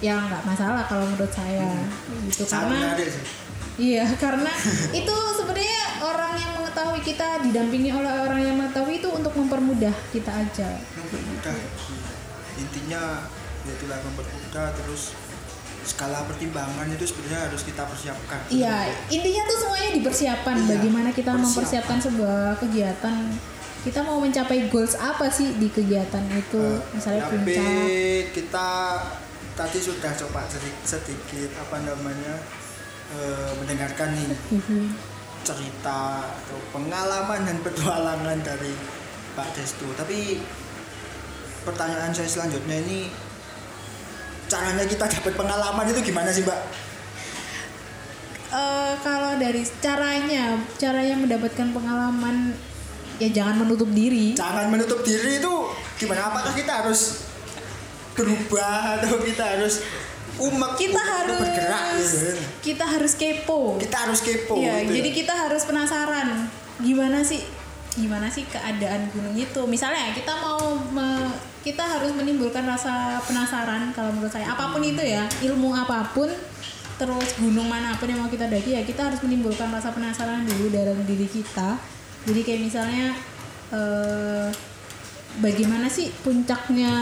ya 0.00 0.16
nggak 0.16 0.42
masalah 0.48 0.84
kalau 0.88 1.04
menurut 1.04 1.32
saya 1.32 1.68
gitu 2.28 2.48
Sangat 2.48 2.96
karena 2.96 3.08
sih. 3.08 3.24
Iya, 3.80 4.04
karena 4.20 4.52
itu 5.00 5.16
sebenarnya 5.40 6.04
orang 6.04 6.32
yang 6.36 6.52
mengetahui 6.60 7.00
kita 7.00 7.40
didampingi 7.48 7.90
oleh 7.92 8.12
orang 8.28 8.40
yang 8.44 8.56
mengetahui 8.60 9.00
itu 9.00 9.08
untuk 9.08 9.32
mempermudah 9.32 9.92
kita 10.12 10.28
aja. 10.28 10.68
mempermudah 10.96 11.56
intinya 12.60 13.24
ya 13.64 13.72
itulah 13.72 13.98
mempermudah 14.04 14.66
terus 14.76 15.16
skala 15.82 16.22
pertimbangan 16.24 16.84
itu 16.86 17.04
sebenarnya 17.04 17.48
harus 17.48 17.62
kita 17.62 17.82
persiapkan 17.82 18.38
Iya, 18.46 18.76
intinya 19.08 19.42
tuh 19.44 19.56
semuanya 19.58 19.90
dipersiapkan. 19.92 20.54
Iya, 20.54 20.68
Bagaimana 20.70 21.08
kita 21.08 21.30
persiapan. 21.30 21.42
mempersiapkan 21.42 21.98
sebuah 21.98 22.40
kegiatan. 22.58 23.16
Kita 23.80 24.00
mau 24.02 24.18
mencapai 24.18 24.68
goals 24.68 24.92
apa 24.94 25.24
sih 25.26 25.56
di 25.56 25.66
kegiatan 25.66 26.20
itu? 26.30 26.60
Eh, 26.60 26.78
Misalnya 26.92 27.24
tapi 27.24 27.36
puncak. 27.40 28.24
kita 28.30 28.68
tadi 29.54 29.78
sudah 29.78 30.12
coba 30.18 30.40
sedikit, 30.46 30.84
sedikit 30.86 31.50
apa 31.58 31.80
namanya 31.80 32.34
eh, 33.10 33.50
mendengarkan 33.56 34.12
nih 34.12 34.28
Mhm. 34.52 34.84
cerita 35.40 36.00
atau 36.22 36.58
pengalaman 36.70 37.40
dan 37.42 37.56
petualangan 37.58 38.38
dari 38.38 38.76
Pak 39.32 39.48
Destu 39.52 39.88
tapi 39.94 40.36
pertanyaan 41.62 42.10
saya 42.10 42.26
selanjutnya 42.26 42.76
ini 42.78 43.08
caranya 44.50 44.82
kita 44.82 45.06
dapat 45.08 45.32
pengalaman 45.32 45.86
itu 45.86 46.00
gimana 46.02 46.28
sih 46.28 46.42
Mbak? 46.42 46.60
Eh, 48.50 48.92
kalau 49.00 49.38
dari 49.38 49.62
caranya, 49.78 50.58
caranya 50.74 51.14
mendapatkan 51.14 51.70
pengalaman 51.70 52.50
ya 53.16 53.30
jangan 53.30 53.62
menutup 53.62 53.86
diri. 53.88 54.32
jangan 54.32 54.66
menutup 54.66 55.00
diri 55.00 55.38
itu 55.38 55.54
gimana 55.96 56.26
apakah 56.26 56.50
kita 56.50 56.82
harus 56.82 57.28
berubah 58.12 58.96
atau 58.96 59.20
kita 59.20 59.44
harus 59.46 59.84
umek 60.36 60.72
Kita 60.74 60.96
umek 60.96 61.04
harus 61.06 61.36
bergerak 61.38 61.84
gitu 62.00 62.28
kita 62.64 62.84
harus 62.88 63.12
kepo. 63.14 63.76
kita 63.76 63.96
harus 64.00 64.20
kepo 64.20 64.56
Iya, 64.56 64.82
gitu 64.82 64.92
jadi 64.96 65.08
ya. 65.08 65.16
kita 65.20 65.34
harus 65.38 65.62
penasaran. 65.62 66.28
gimana 66.80 67.20
sih 67.20 67.44
gimana 67.98 68.30
sih 68.30 68.46
keadaan 68.46 69.10
gunung 69.10 69.34
itu? 69.34 69.60
Misalnya 69.66 70.14
kita 70.14 70.30
mau 70.38 70.78
me- 70.94 71.34
kita 71.60 71.84
harus 71.84 72.14
menimbulkan 72.16 72.64
rasa 72.64 73.20
penasaran 73.26 73.92
kalau 73.92 74.14
menurut 74.14 74.32
saya. 74.32 74.52
Apa 74.52 74.72
pun 74.72 74.80
itu 74.80 75.02
ya 75.02 75.26
ilmu 75.44 75.74
apa 75.74 76.10
pun 76.14 76.30
terus 77.00 77.40
gunung 77.40 77.64
mana 77.64 77.96
pun 77.96 78.12
yang 78.12 78.20
mau 78.20 78.28
kita 78.28 78.44
daki 78.44 78.76
ya 78.76 78.84
kita 78.84 79.08
harus 79.08 79.24
menimbulkan 79.24 79.72
rasa 79.72 79.88
penasaran 79.92 80.44
dulu 80.44 80.68
dalam 80.72 81.00
diri 81.08 81.24
kita. 81.28 81.76
Jadi 82.28 82.40
kayak 82.44 82.60
misalnya 82.60 83.06
eh, 83.72 84.48
bagaimana 85.40 85.88
sih 85.88 86.12
puncaknya 86.20 86.92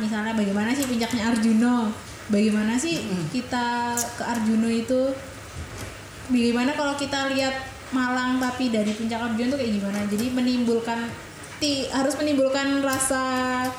misalnya 0.00 0.34
bagaimana 0.34 0.74
sih 0.74 0.88
puncaknya 0.88 1.30
Arjuno 1.30 1.92
bagaimana 2.28 2.76
sih 2.76 3.00
kita 3.32 3.96
ke 4.16 4.22
Arjuno 4.24 4.68
itu? 4.68 5.12
Bagaimana 6.28 6.76
kalau 6.76 6.92
kita 6.92 7.32
lihat 7.32 7.56
Malang 7.94 8.36
tapi 8.42 8.68
dari 8.68 8.92
puncak 8.92 9.20
Arjuna 9.20 9.54
tuh 9.54 9.58
kayak 9.58 9.72
gimana? 9.80 10.00
Jadi 10.08 10.26
menimbulkan 10.32 11.08
ti, 11.58 11.88
harus 11.88 12.14
menimbulkan 12.20 12.84
rasa 12.84 13.22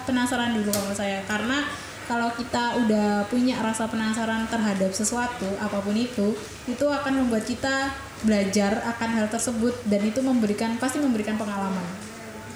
penasaran 0.03 0.57
dulu 0.57 0.73
kalau 0.73 0.93
saya. 0.93 1.21
Karena 1.29 1.65
kalau 2.09 2.33
kita 2.33 2.73
udah 2.81 3.29
punya 3.29 3.61
rasa 3.61 3.85
penasaran 3.85 4.49
terhadap 4.49 4.89
sesuatu 4.89 5.45
apa 5.61 5.77
pun 5.77 5.93
itu 5.93 6.33
itu 6.65 6.85
akan 6.89 7.21
membuat 7.21 7.45
kita 7.45 7.93
belajar 8.25 8.81
akan 8.97 9.09
hal 9.13 9.27
tersebut 9.29 9.77
dan 9.85 10.01
itu 10.01 10.17
memberikan 10.25 10.73
pasti 10.81 10.97
memberikan 10.97 11.37
pengalaman. 11.37 11.85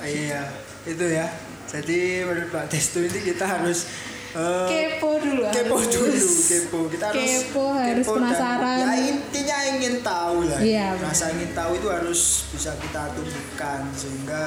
Ah, 0.01 0.09
iya 0.09 0.49
itu 0.89 1.05
ya. 1.05 1.29
Jadi 1.69 2.25
menurut 2.25 2.49
Pak 2.49 2.73
Destu 2.73 3.05
ini 3.05 3.19
kita 3.21 3.45
harus 3.45 3.85
eh, 4.33 4.65
kepo 4.67 5.09
dulu 5.17 5.41
kepo 5.47 5.75
harus. 5.75 5.89
dulu 5.89 6.27
kepo 6.43 6.79
kita 6.87 7.05
harus 7.07 7.21
Kepo, 7.21 7.63
harus 7.71 8.01
dan- 8.03 8.15
penasaran. 8.15 8.77
ya 8.79 8.91
intinya 9.07 9.57
ingin 9.69 9.95
tahu 10.01 10.37
lah 10.43 10.59
Iya, 10.59 10.85
benar. 10.93 11.07
rasa 11.07 11.25
ingin 11.31 11.51
tahu 11.51 11.71
itu 11.75 11.87
harus 11.87 12.21
bisa 12.49 12.71
kita 12.75 13.13
tumbuhkan 13.13 13.79
sehingga 13.91 14.41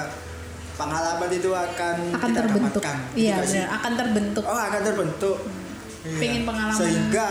pengalaman 0.75 1.31
itu 1.31 1.51
akan, 1.51 1.97
akan 2.11 2.29
kita 2.29 2.41
terbentuk 2.43 2.83
dapatkan 2.83 2.97
gitu 3.09 3.17
iya 3.19 3.37
sih? 3.41 3.57
benar 3.57 3.69
akan 3.75 3.93
terbentuk 3.95 4.45
oh 4.45 4.61
akan 4.63 4.81
terbentuk 4.83 5.39
Iya. 6.03 6.19
Pengen 6.19 6.43
pengalaman. 6.45 6.77
sehingga 6.77 7.29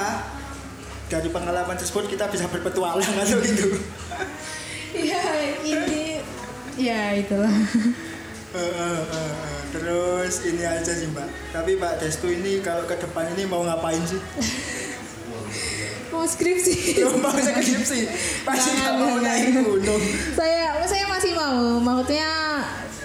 dari 1.05 1.29
pengalaman 1.29 1.75
tersebut 1.75 2.09
kita 2.09 2.27
bisa 2.27 2.43
berpetualang 2.45 2.99
atau 3.21 3.39
gitu 3.39 3.71
Iya 4.91 5.23
ini 5.61 6.19
ya 6.75 7.13
itulah 7.13 7.51
Eh, 8.51 8.59
eh, 8.59 8.99
eh, 9.05 9.31
eh. 9.31 9.54
Terus 9.75 10.33
ini 10.47 10.63
aja 10.63 10.91
sih 10.95 11.11
mbak. 11.11 11.27
Tapi 11.51 11.75
Mbak 11.75 11.93
Destu 11.99 12.31
ini 12.31 12.63
kalau 12.63 12.87
ke 12.87 12.95
depan 12.95 13.27
ini 13.35 13.43
mau 13.43 13.63
ngapain 13.67 13.99
sih? 14.07 14.21
Mau 16.15 16.23
skripsi. 16.23 17.03
Mau 17.19 17.35
skripsi? 17.35 17.99
Pasti 18.47 18.69
nggak 18.71 18.87
Jangan, 18.87 19.03
mau 19.03 19.15
naik 19.19 19.51
gunung. 19.67 20.03
Saya 20.31 20.79
saya 20.87 21.11
masih 21.11 21.35
mau. 21.35 21.75
Maksudnya 21.83 22.31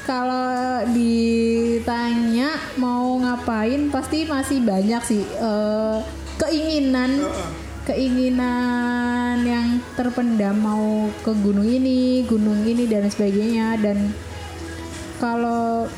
kalau 0.07 0.87
ditanya 0.95 2.55
mau 2.79 3.19
ngapain 3.19 3.91
pasti 3.91 4.31
masih 4.31 4.63
banyak 4.63 5.03
sih 5.03 5.27
eh, 5.27 5.99
keinginan. 6.39 7.27
Heeh. 7.27 7.51
keinginan 7.81 9.43
yang 9.43 9.83
terpendam 9.99 10.55
mau 10.63 11.11
ke 11.27 11.33
gunung 11.43 11.67
ini 11.67 12.23
gunung 12.23 12.63
ini 12.63 12.87
dan 12.87 13.11
sebagainya. 13.11 13.75
Dan 13.83 14.15
kalau 15.19 15.91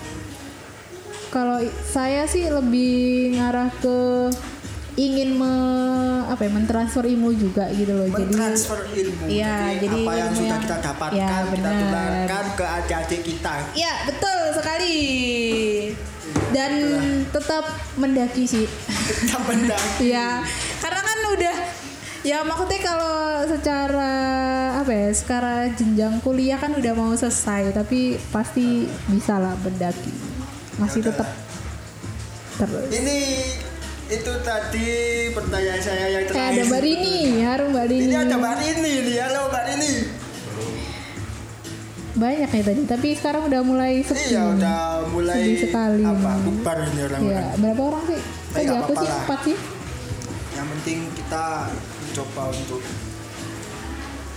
kalau 1.32 1.56
saya 1.88 2.28
sih 2.28 2.44
lebih 2.44 3.32
ngarah 3.40 3.72
ke 3.80 4.28
ingin 5.00 5.40
me, 5.40 5.54
apa 6.28 6.44
ya 6.44 6.52
mentransfer 6.52 7.08
ilmu 7.08 7.32
juga 7.32 7.72
gitu 7.72 7.96
loh. 7.96 8.04
Jadi 8.12 8.28
mentransfer 8.28 8.84
ilmu. 8.92 9.24
Iya, 9.24 9.80
jadi 9.80 9.96
apa 10.04 10.12
yang 10.12 10.30
sudah 10.36 10.48
yang- 10.52 10.60
kita 10.60 10.76
dapatkan 10.84 11.16
ya, 11.16 11.48
kita 11.48 11.70
tularkan 11.72 12.44
ke 12.52 12.64
adik-adik 12.68 13.20
kita. 13.24 13.54
Ya 13.72 13.92
betul 14.04 14.40
sekali. 14.52 14.96
Dan 16.52 16.72
tetap 17.32 17.64
mendaki 17.96 18.44
sih. 18.44 18.68
Kita 19.24 19.40
mendaki. 19.40 20.04
Ya 20.12 20.44
karena 20.84 21.00
kan 21.00 21.18
udah 21.32 21.56
ya 22.22 22.38
maksudnya 22.44 22.80
kalau 22.84 23.18
secara 23.48 24.12
apa 24.78 24.92
ya 24.92 25.08
secara 25.10 25.66
jenjang 25.72 26.20
kuliah 26.20 26.60
kan 26.60 26.70
udah 26.76 26.92
mau 26.94 27.10
selesai 27.16 27.72
tapi 27.72 28.14
pasti 28.30 28.86
bisa 29.08 29.42
lah 29.42 29.56
mendaki 29.58 30.21
masih 30.76 31.00
tetap 31.04 31.28
terus. 32.56 32.86
Ini 32.88 33.18
itu 34.12 34.32
tadi 34.44 34.88
pertanyaan 35.32 35.80
saya 35.80 36.04
yang 36.10 36.24
eh 36.24 36.28
terakhir. 36.28 36.52
Ada 36.52 36.62
Mbak 36.68 36.80
Rini 36.84 37.16
harum 37.42 37.68
Mbak 37.72 37.86
Rini. 37.88 38.04
ini 38.04 38.16
ada 38.16 38.34
Mbak 38.36 38.54
Rini 38.60 38.92
nih 39.08 39.16
halo 39.24 39.40
Mbak 39.48 39.64
Rini. 39.68 39.92
Banyak 42.12 42.50
ya 42.52 42.62
tadi 42.62 42.82
tapi 42.84 43.08
sekarang 43.16 43.42
udah 43.48 43.60
mulai 43.64 44.04
sepi. 44.04 44.36
Iya 44.36 44.42
udah 44.52 44.80
mulai 45.08 45.40
Sedih 45.40 45.58
sekali. 45.64 46.04
apa 46.04 46.32
bubar 46.44 46.76
ini 46.84 46.92
ya 47.00 47.04
orang-orang 47.08 47.46
berapa 47.56 47.82
orang 47.88 48.02
sih? 48.04 48.20
Eh, 48.20 48.24
tadi 48.52 48.74
aku 48.76 48.92
sih 49.00 49.08
empat 49.08 49.40
sih. 49.48 49.56
Yang 50.52 50.66
penting 50.76 50.98
kita 51.16 51.44
mencoba 51.72 52.42
untuk 52.52 52.80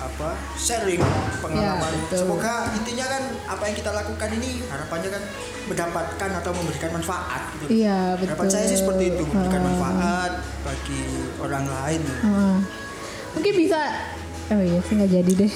apa 0.06 0.30
sharing 0.56 1.02
pengalaman 1.39 1.82
Ya, 1.88 2.00
betul. 2.00 2.18
semoga 2.22 2.54
intinya 2.72 3.06
kan 3.08 3.24
apa 3.48 3.63
yang 3.65 3.76
kita 3.76 3.91
lakukan 3.91 4.30
ini 4.32 4.62
harapannya 4.63 5.10
kan 5.10 5.24
mendapatkan 5.65 6.30
atau 6.36 6.52
memberikan 6.54 6.89
manfaat 6.91 7.41
gitu 7.56 7.65
iya 7.74 8.13
betul 8.13 8.30
harapan 8.32 8.48
saya 8.48 8.65
sih 8.65 8.78
seperti 8.78 9.04
itu 9.12 9.24
memberikan 9.24 9.60
Ah. 9.60 9.68
manfaat 9.68 10.32
bagi 10.62 11.02
orang 11.38 11.65
lain 11.65 12.02
Heeh. 12.06 12.56
mungkin 13.34 13.54
bisa 13.56 13.82
oh 14.48 14.62
iya 14.62 14.80
sih 14.80 14.94
nggak 14.94 15.12
jadi 15.12 15.32
deh 15.36 15.54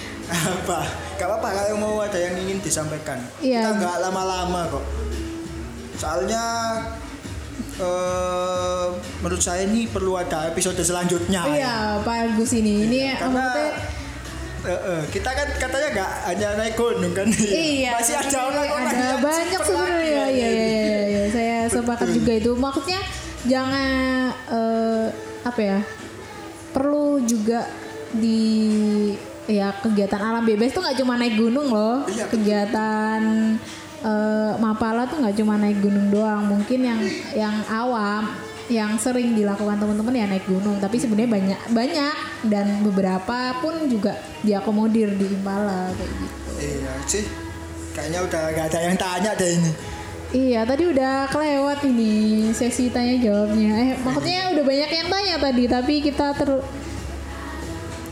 apa 0.28 0.78
gak 1.16 1.26
apa-apa 1.26 1.48
kalau 1.50 1.76
mau 1.76 1.94
ada 1.98 2.14
yang 2.16 2.36
ingin 2.38 2.60
disampaikan 2.60 3.18
Iya. 3.38 3.64
kita 3.64 3.70
nggak 3.76 3.96
lama-lama 4.00 4.60
kok 4.68 4.84
soalnya 5.94 6.42
eh, 7.78 8.86
menurut 9.22 9.42
saya 9.42 9.64
ini 9.66 9.86
perlu 9.86 10.18
ada 10.18 10.50
episode 10.50 10.78
selanjutnya 10.82 11.42
iya 11.48 11.76
Pak 12.02 12.16
Agus 12.34 12.50
ini. 12.54 12.86
Ini 12.86 12.98
Iya, 12.98 13.14
karena 13.18 13.38
maksudnya 13.38 13.70
eh, 14.58 14.80
eh, 14.90 15.02
kita 15.14 15.30
kan 15.30 15.48
katanya 15.56 15.88
nggak 15.94 16.10
hanya 16.26 16.48
naik 16.58 16.74
gunung 16.74 17.12
kan. 17.14 17.26
Iya 17.30 17.90
masih 17.94 18.14
ada 18.18 18.38
orang-orang 18.50 18.90
ada 18.90 19.06
yang 19.06 19.22
banyak 19.22 19.60
sebenarnya. 19.62 20.02
ya, 20.02 20.26
iya 20.28 20.48
iya 20.48 20.48
iya 20.50 21.00
iya. 21.06 21.22
saya 21.30 21.56
sepakat 21.70 22.08
juga 22.10 22.32
itu. 22.34 22.50
Maksudnya 22.58 23.00
jangan 23.46 23.90
eh, 24.50 25.06
apa 25.46 25.60
ya 25.62 25.78
perlu 26.74 27.22
juga 27.24 27.64
di 28.12 28.40
ya 29.48 29.72
kegiatan 29.80 30.20
alam 30.20 30.44
bebas 30.44 30.76
tuh 30.76 30.84
nggak 30.84 30.98
cuma 31.00 31.16
naik 31.16 31.38
gunung 31.38 31.72
loh. 31.72 32.04
Iya, 32.10 32.26
betul. 32.28 33.56
Eh, 34.04 34.52
mapala 34.58 35.06
tuh 35.06 35.22
nggak 35.22 35.36
cuma 35.38 35.58
naik 35.58 35.78
gunung 35.82 36.08
doang. 36.12 36.46
Mungkin 36.46 36.80
yang 36.82 37.00
yang 37.34 37.56
awam 37.70 38.28
yang 38.68 39.00
sering 39.00 39.32
dilakukan 39.32 39.80
teman-teman 39.80 40.14
ya 40.14 40.26
naik 40.28 40.44
gunung. 40.44 40.76
Tapi 40.78 40.96
sebenarnya 41.00 41.30
banyak 41.30 41.60
banyak. 41.72 42.14
Dan 42.46 42.86
beberapa 42.86 43.58
pun 43.58 43.74
juga 43.90 44.14
diakomodir 44.46 45.14
di 45.18 45.26
Impala 45.26 45.90
kayak 45.94 46.12
gitu. 46.22 46.50
Iya 46.58 46.92
sih. 47.08 47.24
Kayaknya 47.96 48.20
udah 48.30 48.42
nggak 48.54 48.66
ada 48.70 48.78
yang 48.84 48.96
tanya 48.98 49.32
deh 49.34 49.50
ini. 49.58 49.72
Iya, 50.28 50.60
tadi 50.68 50.84
udah 50.84 51.24
kelewat 51.32 51.88
ini 51.88 52.52
sesi 52.52 52.92
tanya 52.92 53.16
jawabnya. 53.16 53.72
Eh, 53.80 53.90
maksudnya 54.04 54.52
udah 54.52 54.60
banyak 54.60 54.90
yang 54.92 55.08
tanya 55.08 55.34
tadi, 55.40 55.64
tapi 55.64 55.94
kita 56.04 56.36
ter 56.36 56.60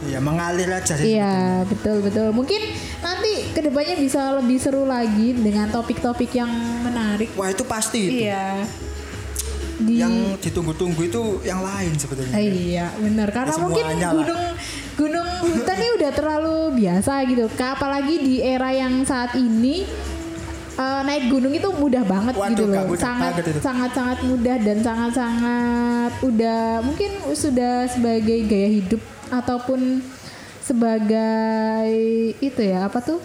iya 0.06 0.18
mengalir 0.18 0.70
aja 0.70 0.94
sih 0.94 1.12
Iya, 1.12 1.34
betul 1.64 2.00
betul. 2.00 2.30
Mungkin 2.30 2.60
nanti 2.98 3.32
ke 3.50 3.60
depannya 3.60 3.96
bisa 3.96 4.34
lebih 4.34 4.56
seru 4.56 4.84
lagi 4.84 5.32
dengan 5.32 5.68
topik-topik 5.68 6.30
yang 6.32 6.48
menarik. 6.82 7.28
wah 7.32 7.46
itu 7.46 7.62
pasti 7.62 8.00
itu 8.04 8.24
Iya. 8.24 8.64
Di 9.76 10.00
yang 10.00 10.14
ditunggu-tunggu 10.38 11.02
itu 11.04 11.22
yang 11.42 11.60
lain 11.60 11.92
sebetulnya 11.94 12.32
Eh, 12.32 12.48
iya, 12.72 12.88
benar. 12.96 13.28
Karena 13.28 13.52
Ya, 13.52 13.60
mungkin 13.60 13.84
semuanya 13.84 14.06
lah. 14.06 14.14
gunung 14.16 14.42
gunung 14.96 15.28
hutan 15.44 15.76
ini 15.76 15.90
udah 15.94 16.10
terlalu 16.10 16.56
biasa 16.74 17.12
gitu. 17.26 17.44
Apalagi 17.54 18.14
di 18.18 18.34
era 18.40 18.72
yang 18.72 19.04
saat 19.04 19.36
ini 19.36 19.84
eh, 20.74 21.00
naik 21.02 21.28
gunung 21.28 21.52
itu 21.52 21.68
mudah 21.70 22.04
banget 22.04 22.32
Waduh, 22.34 22.50
gitu 22.50 22.64
loh. 22.66 22.84
mudah 22.86 23.00
Sangat 23.02 23.32
itu. 23.38 23.60
sangat 23.60 23.90
sangat 23.92 24.18
mudah 24.22 24.56
dan 24.58 24.78
sangat 24.80 25.12
sangat 25.14 26.12
udah 26.22 26.60
mungkin 26.80 27.10
sudah 27.32 27.84
sebagai 27.86 28.44
gaya 28.44 28.68
hidup 28.74 29.00
ataupun 29.28 30.02
sebagai 30.60 31.88
itu 32.38 32.60
ya 32.60 32.86
apa 32.86 32.98
tuh? 32.98 33.18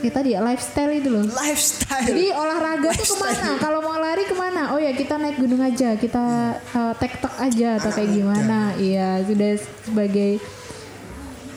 Ya 0.00 0.10
tadi 0.12 0.36
ya 0.36 0.44
lifestyle 0.44 0.92
itu 0.92 1.08
loh. 1.08 1.24
lifestyle 1.24 2.04
Jadi 2.04 2.28
olahraga 2.28 2.92
tuh 2.92 3.08
ke 3.08 3.16
mana? 3.16 3.56
Kalau 3.56 3.80
mau 3.80 3.96
lari 3.96 4.28
ke 4.28 4.36
mana? 4.36 4.76
Oh 4.76 4.78
ya 4.78 4.92
kita 4.92 5.16
naik 5.16 5.40
gunung 5.40 5.64
aja, 5.64 5.96
kita 5.96 6.24
uh, 6.60 6.92
tek-tek 7.00 7.32
aja 7.40 7.80
atau 7.80 7.88
Anak 7.88 7.96
kayak 7.96 8.10
muda. 8.10 8.16
gimana? 8.20 8.58
Iya 8.76 9.08
sudah 9.24 9.50
sebagai 9.82 10.30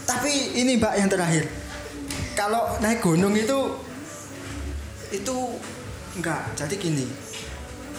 Tapi 0.07 0.31
ini 0.55 0.79
Mbak 0.79 0.93
yang 0.95 1.09
terakhir. 1.11 1.43
Kalau 2.33 2.79
naik 2.79 3.03
gunung 3.03 3.35
itu 3.35 3.59
itu 5.11 5.35
enggak. 6.15 6.55
Jadi 6.55 6.75
gini. 6.79 7.05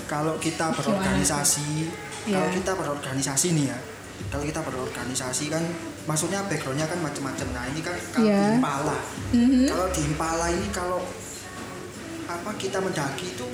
Kalau 0.08 0.40
kita 0.40 0.72
berorganisasi, 0.72 1.84
Iya. 2.24 2.40
kalau 2.40 2.48
kita 2.48 2.72
berorganisasi 2.72 3.52
nih 3.52 3.66
ya. 3.68 3.78
Kalau 4.26 4.42
kita 4.42 4.60
berorganisasi 4.60 5.48
kan 5.48 5.62
maksudnya 6.04 6.42
backgroundnya 6.44 6.84
kan 6.84 6.98
macam-macam 6.98 7.46
nah 7.50 7.64
ini 7.66 7.80
kan 7.80 7.94
kalau 8.10 8.26
Iya. 8.26 8.40
di 8.42 8.56
Impala 8.56 8.96
Mhm. 9.30 9.64
kalau 9.66 9.86
di 9.88 10.00
Impala 10.04 10.46
ini 10.48 10.68
kalau 10.68 11.00
apa 12.26 12.50
kita 12.54 12.78
mendaki 12.78 13.26
itu 13.30 13.46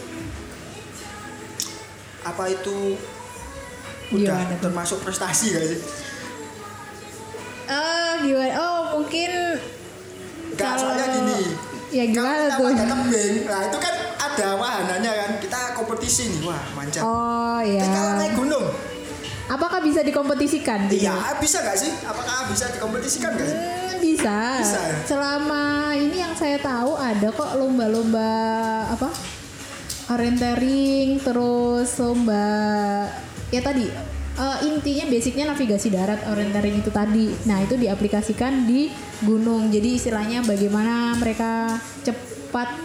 apa 2.23 2.45
itu 2.49 2.97
udah 4.11 4.39
Gimana 4.41 4.55
tuh? 4.55 4.62
termasuk 4.62 4.99
prestasi 5.01 5.47
gak 5.51 5.65
sih? 5.67 5.81
Eh 7.65 8.12
gimana? 8.23 8.53
Oh 8.57 8.81
mungkin 8.99 9.31
Enggak, 10.47 10.71
Kalau- 10.71 10.81
soalnya 10.87 11.07
gini. 11.11 11.41
Ya 11.91 12.05
gimana 12.07 12.47
kalau 12.49 12.69
tuh? 12.69 12.75
kita 12.77 12.85
pada 12.87 13.05
tebing, 13.05 13.35
nah 13.45 13.61
itu 13.65 13.79
kan 13.81 13.95
ada 14.17 14.47
wahananya 14.55 15.12
kan. 15.15 15.31
Kita 15.39 15.61
kompetisi 15.75 16.23
nih, 16.29 16.41
wah 16.43 16.62
manjat. 16.73 17.03
Oh 17.03 17.59
Tapi 17.59 17.87
kalau 17.89 18.12
naik 18.17 18.35
gunung, 18.35 18.67
Apakah 19.45 19.85
bisa 19.85 20.01
dikompetisikan? 20.01 20.89
iya 20.89 21.37
bisa 21.37 21.61
gak 21.61 21.77
sih? 21.77 21.93
Apakah 22.09 22.49
bisa 22.49 22.73
dikompetisikan 22.73 23.37
gak 23.37 23.49
sih? 23.49 23.59
Hmm, 23.59 23.93
bisa. 24.01 24.39
Bisa 24.65 24.81
ya? 24.81 24.97
Selama 25.05 25.93
ini 25.93 26.17
yang 26.21 26.33
saya 26.33 26.57
tahu 26.57 26.97
ada 26.97 27.29
kok 27.29 27.53
lomba-lomba 27.61 28.31
apa? 28.89 29.09
Orientering 30.13 31.17
terus 31.25 31.97
lomba 31.97 33.09
ya 33.49 33.61
tadi 33.65 33.89
eh, 34.35 34.59
intinya 34.69 35.05
basicnya 35.09 35.45
navigasi 35.53 35.89
darat 35.93 36.21
orientering 36.29 36.81
itu 36.81 36.91
tadi. 36.93 37.33
Nah, 37.49 37.61
itu 37.65 37.77
diaplikasikan 37.77 38.69
di 38.69 38.89
gunung. 39.25 39.69
Jadi 39.69 39.97
istilahnya 40.01 40.45
bagaimana 40.45 41.17
mereka 41.21 41.79
cepat 42.05 42.34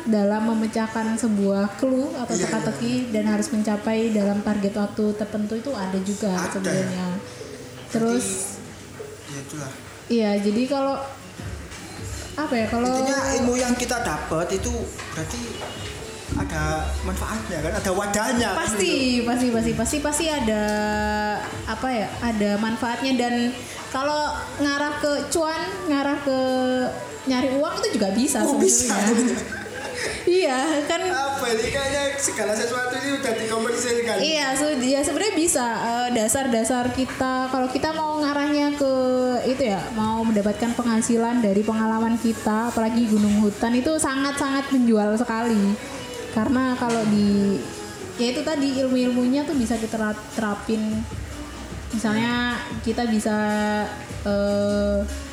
dalam 0.04 0.42
memecahkan 0.48 1.14
sebuah 1.16 1.78
clue 1.78 2.10
atau 2.16 2.32
Iya, 2.32 2.44
teka-teki 2.44 2.94
dan 3.10 3.26
harus 3.28 3.48
mencapai 3.48 4.10
dalam 4.10 4.42
target 4.42 4.74
waktu 4.74 5.14
tertentu 5.14 5.54
itu 5.56 5.72
ada 5.72 6.00
juga 6.00 6.32
Ada 6.32 6.42
ya? 6.42 6.50
sebenarnya. 6.52 7.08
Terus 7.90 8.26
Ya 9.26 9.38
itulah. 9.40 9.72
Iya, 10.08 10.32
jadi 10.42 10.64
kalau 10.66 10.98
apa 12.36 12.54
ya 12.56 12.66
kalau 12.66 12.90
Intinya 12.90 13.20
ilmu 13.36 13.54
yang 13.56 13.74
kita 13.74 14.00
dapat 14.00 14.48
itu 14.52 14.74
berarti 15.12 15.42
ada 16.32 16.62
manfaatnya 17.04 17.58
kan, 17.60 17.74
ada 17.76 17.92
wadahnya. 17.92 18.50
gitu. 18.50 18.60
pasti 18.60 18.94
pasti 19.24 19.48
pasti 19.50 19.72
pasti 19.76 19.98
pasti 20.00 20.26
ada 20.26 20.64
apa 21.68 21.88
ya 21.90 22.08
ada 22.22 22.58
manfaatnya 22.58 23.14
dan 23.14 23.34
kalau 23.90 24.30
ngarah 24.58 24.94
ke 24.98 25.12
cuan 25.28 25.62
ngarah 25.86 26.18
ke 26.20 26.40
nyari 27.28 27.50
uang 27.52 27.74
itu 27.80 27.88
juga 27.98 28.10
bisa 28.12 28.42
Oh, 28.42 28.56
bisa. 28.56 28.94
sebenarnya 28.94 29.38
iya 30.28 30.84
kan 30.86 31.02
Apa 31.10 31.46
ini 31.56 31.72
kayaknya 31.72 32.04
segala 32.20 32.52
sesuatu 32.52 32.94
ini 33.00 33.16
udah 33.16 33.34
dikompetisikan. 33.40 34.16
Iya, 34.20 34.48
so, 34.60 34.76
ya 34.76 35.00
sebenarnya 35.00 35.36
bisa 35.40 35.68
Eh, 35.80 36.10
dasar-dasar 36.18 36.90
kita 36.92 37.48
kalau 37.54 37.70
kita 37.70 37.94
mau 37.94 38.18
ngarahnya 38.20 38.74
ke 38.76 38.94
itu 39.46 39.70
ya, 39.70 39.80
mau 39.94 40.26
mendapatkan 40.26 40.74
penghasilan 40.74 41.40
dari 41.40 41.62
pengalaman 41.62 42.18
kita, 42.18 42.74
apalagi 42.74 43.06
gunung 43.08 43.46
hutan 43.46 43.78
itu 43.78 43.94
sangat-sangat 43.96 44.74
menjual 44.74 45.14
sekali. 45.16 45.78
Karena 46.34 46.74
kalau 46.78 47.02
di 47.08 47.58
ya 48.20 48.36
itu 48.36 48.42
tadi 48.44 48.82
ilmu-ilmunya 48.84 49.48
tuh 49.48 49.56
bisa 49.56 49.78
kita 49.78 50.12
terapin. 50.36 51.02
Misalnya 51.94 52.58
kita 52.82 53.06
bisa 53.08 53.38
eh 54.28 55.29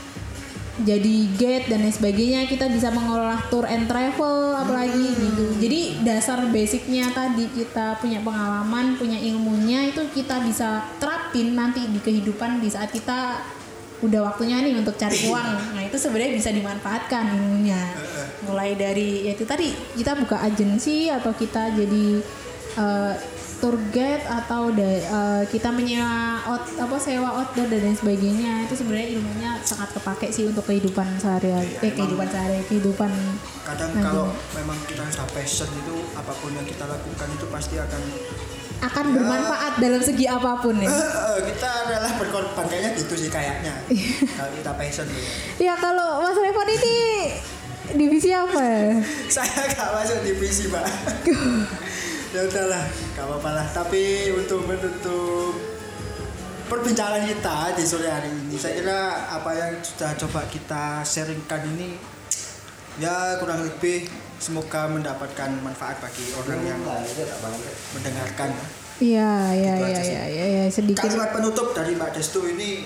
jadi 0.84 1.16
gate 1.40 1.72
dan 1.72 1.88
lain 1.88 1.94
sebagainya 1.94 2.44
kita 2.44 2.68
bisa 2.68 2.92
mengolah 2.92 3.40
tour 3.48 3.64
and 3.64 3.88
travel 3.88 4.52
apalagi 4.52 5.08
gitu. 5.16 5.56
Jadi 5.56 6.04
dasar 6.04 6.44
basicnya 6.52 7.08
tadi 7.16 7.48
kita 7.48 7.96
punya 7.96 8.20
pengalaman 8.20 9.00
punya 9.00 9.16
ilmunya 9.16 9.88
itu 9.88 10.04
kita 10.12 10.44
bisa 10.44 10.84
terapin 11.00 11.56
nanti 11.56 11.88
di 11.88 11.96
kehidupan 11.96 12.60
di 12.60 12.68
saat 12.68 12.92
kita 12.92 13.40
udah 14.04 14.28
waktunya 14.28 14.60
nih 14.60 14.76
untuk 14.76 15.00
cari 15.00 15.16
uang. 15.32 15.80
Nah 15.80 15.82
itu 15.88 15.96
sebenarnya 15.96 16.36
bisa 16.36 16.50
dimanfaatkan 16.52 17.24
ilmunya. 17.32 17.80
Mulai 18.44 18.76
dari 18.76 19.24
ya 19.24 19.32
itu 19.32 19.48
tadi 19.48 19.72
kita 19.96 20.12
buka 20.12 20.44
agensi 20.44 21.08
atau 21.08 21.32
kita 21.32 21.72
jadi 21.72 22.20
eh, 22.76 23.14
tour 23.66 23.82
guide 23.90 24.22
atau 24.22 24.70
da- 24.70 24.86
eh, 25.02 25.42
kita 25.44 25.68
menyewa 25.68 26.06
out, 26.46 26.62
apa 26.70 26.94
sewa 26.96 27.34
outdoor 27.34 27.66
dan 27.66 27.82
lain 27.82 27.98
sebagainya 27.98 28.62
itu 28.62 28.78
sebenarnya 28.78 29.08
ilmunya 29.12 29.50
sangat 29.60 29.90
kepake 29.90 30.30
sih 30.30 30.46
untuk 30.46 30.62
kehidupan 30.64 31.18
sehari-hari 31.18 31.74
eh 31.76 31.90
kehidupan 31.90 32.30
sehari 32.30 32.62
kehidupan 32.64 33.10
Kadang 33.60 33.90
Nah, 33.90 34.02
kalau 34.04 34.26
memang 34.54 34.78
kita 34.86 35.02
sudah 35.08 35.26
passion 35.28 35.66
itu 35.74 35.98
apa 36.14 36.30
pun 36.32 36.54
yang 36.54 36.62
kita 36.62 36.86
lakukan 36.86 37.26
itu 37.28 37.46
pasti 37.48 37.74
akan 37.76 38.02
akan 38.78 39.04
bermanfaat 39.10 39.72
dalam 39.76 39.98
segi 40.00 40.24
apa 40.24 40.62
pun 40.62 40.78
ya 40.78 40.86
Eh, 40.86 41.38
kita 41.44 41.66
adalah 41.82 42.12
berkorban 42.14 42.64
kayaknya 42.64 42.94
gitu 42.94 43.14
sih 43.16 43.26
kayaknya. 43.26 43.74
kalau 44.30 44.52
kita 44.54 44.70
passion 44.72 45.06
gitu. 45.08 45.26
ya 45.58 45.74
kalau 45.74 46.22
Mas 46.22 46.36
Revan 46.36 46.68
ini 46.70 46.96
divisi 47.88 48.30
apa 48.30 48.60
ya? 48.60 48.94
Saya 49.34 49.62
gak 49.68 49.90
masuk 49.92 50.18
divisi, 50.20 50.66
Pak. 50.68 50.86
Ya 52.36 52.44
udahlah, 52.44 52.84
gak 53.16 53.24
apa-apa 53.24 53.50
lah. 53.56 53.66
Tapi 53.72 54.28
untuk 54.36 54.68
menutup 54.68 55.56
perbincangan 56.68 57.24
kita 57.24 57.72
di 57.72 57.84
sore 57.88 58.12
hari 58.12 58.28
ini, 58.28 58.60
saya 58.60 58.76
kira 58.76 59.32
apa 59.32 59.50
yang 59.56 59.72
sudah 59.80 60.12
coba 60.20 60.44
kita 60.52 61.00
sharingkan 61.00 61.64
ini 61.72 61.96
ya 63.00 63.40
kurang 63.40 63.64
lebih 63.64 64.04
semoga 64.36 64.84
mendapatkan 64.84 65.48
manfaat 65.64 65.96
bagi 66.04 66.28
orang 66.36 66.60
yang 66.60 66.80
mendengarkan. 67.96 68.52
Iya, 68.96 69.32
iya, 69.52 69.72
Gitu 69.76 69.88
iya, 69.92 70.00
iya, 70.00 70.24
iya, 70.28 70.46
ya, 70.48 70.64
sedikit. 70.72 71.04
Kalimat 71.04 71.32
penutup 71.32 71.72
dari 71.72 71.96
Mbak 71.96 72.16
Destu 72.16 72.48
ini 72.48 72.84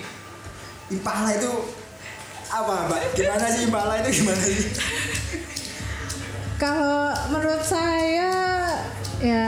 Impala 0.91 1.31
itu 1.35 1.51
apa 2.51 2.87
Mbak? 2.87 3.15
Gimana 3.15 3.47
sih 3.47 3.63
Impala 3.67 3.93
itu 4.03 4.09
gimana 4.19 4.41
sih? 4.43 4.59
Kalau 6.59 7.15
menurut 7.31 7.63
saya 7.63 8.31
ya 9.21 9.45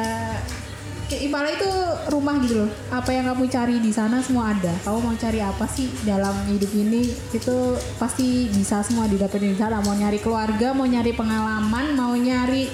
kayak 1.10 1.22
Impala 1.30 1.50
itu 1.52 1.70
rumah 2.10 2.40
gitu 2.42 2.66
loh. 2.66 2.72
Apa 2.90 3.14
yang 3.14 3.30
kamu 3.30 3.46
cari 3.52 3.76
di 3.78 3.92
sana 3.94 4.24
semua 4.24 4.54
ada. 4.56 4.74
Kamu 4.86 4.98
mau 5.04 5.16
cari 5.18 5.40
apa 5.44 5.66
sih 5.70 5.90
dalam 6.08 6.34
hidup 6.50 6.72
ini 6.74 7.12
itu 7.34 7.58
pasti 8.02 8.50
bisa 8.50 8.82
semua 8.82 9.06
didapetin 9.06 9.54
di 9.54 9.60
sana. 9.60 9.84
Mau 9.84 9.94
nyari 9.94 10.18
keluarga, 10.18 10.72
mau 10.74 10.88
nyari 10.88 11.12
pengalaman, 11.14 11.94
mau 11.94 12.14
nyari 12.16 12.70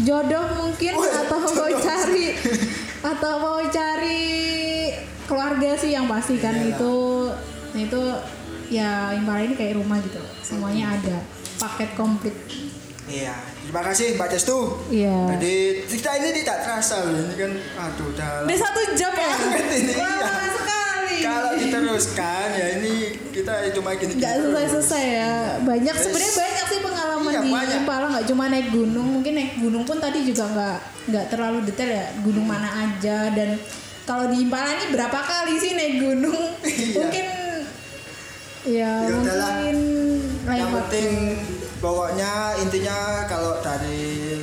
jodoh 0.00 0.44
mungkin 0.56 0.96
Oh, 0.96 1.04
atau 1.04 1.38
mau 1.44 1.68
cari 1.76 2.32
atau 3.04 3.32
mau 3.36 3.60
cari 3.68 4.24
keluarga 5.28 5.76
sih 5.76 5.92
yang 5.92 6.08
pasti 6.08 6.40
kan 6.40 6.56
Iyalah. 6.56 6.72
itu 6.72 6.92
itu 7.76 8.02
ya 8.72 9.12
Impala 9.12 9.44
ini 9.44 9.54
kayak 9.58 9.76
rumah 9.76 9.98
gitu 10.00 10.18
loh. 10.20 10.32
Semuanya 10.40 10.94
ada. 10.94 11.18
Paket 11.60 11.90
komplit. 11.98 12.36
Iya, 13.10 13.34
terima 13.66 13.82
kasih 13.82 14.14
Mbak 14.14 14.28
Destu. 14.30 14.58
Iya. 14.86 15.34
Jadi 15.34 15.54
kita 15.90 16.10
ini 16.14 16.28
tidak 16.40 16.62
terasa 16.62 17.02
loh 17.02 17.18
ini 17.18 17.34
kan, 17.34 17.52
aduh 17.76 18.06
udah. 18.06 18.46
Udah 18.46 18.58
satu 18.62 18.80
jam 18.94 19.10
ya? 19.10 19.34
Ini, 19.34 19.94
Lama 19.98 20.14
iya. 20.14 20.46
sekali. 20.48 21.16
Kalau 21.20 21.52
diteruskan 21.58 22.48
ya 22.54 22.66
ini 22.78 22.94
kita 23.34 23.52
cuma 23.74 23.98
gini. 23.98 24.14
Nggak 24.14 24.34
selesai-selesai 24.38 25.04
ya. 25.10 25.32
Banyak 25.60 25.90
Yes. 25.90 26.02
sebenarnya 26.06 26.34
banyak 26.38 26.64
sih 26.64 26.78
pengalaman 26.80 27.30
Iya, 27.30 27.40
di 27.42 27.50
banyak. 27.50 27.78
Impala 27.82 28.06
nggak 28.14 28.26
cuma 28.30 28.44
naik 28.46 28.68
gunung. 28.70 29.08
Mungkin 29.18 29.32
naik 29.34 29.52
gunung 29.58 29.82
pun 29.82 29.98
tadi 29.98 30.18
juga 30.22 30.44
nggak 30.46 30.78
nggak 31.10 31.24
terlalu 31.26 31.58
detail 31.66 31.90
ya. 31.90 32.06
Gunung 32.22 32.46
mana 32.46 32.70
aja 32.78 33.18
dan 33.34 33.58
kalau 34.06 34.30
di 34.30 34.46
Impala 34.46 34.70
ini 34.70 34.86
berapa 34.88 35.18
kali 35.18 35.58
sih 35.58 35.74
naik 35.74 35.94
gunung? 35.98 36.38
Iya. 36.70 36.94
Mungkin 36.96 37.26
ya, 38.66 38.92
Ya 39.02 39.10
mungkin 39.10 39.36
lain 39.36 39.76
Yang 40.44 40.70
penting 40.74 41.08
pokoknya 41.80 42.32
intinya 42.60 42.96
kalau 43.24 43.58
dari 43.58 44.36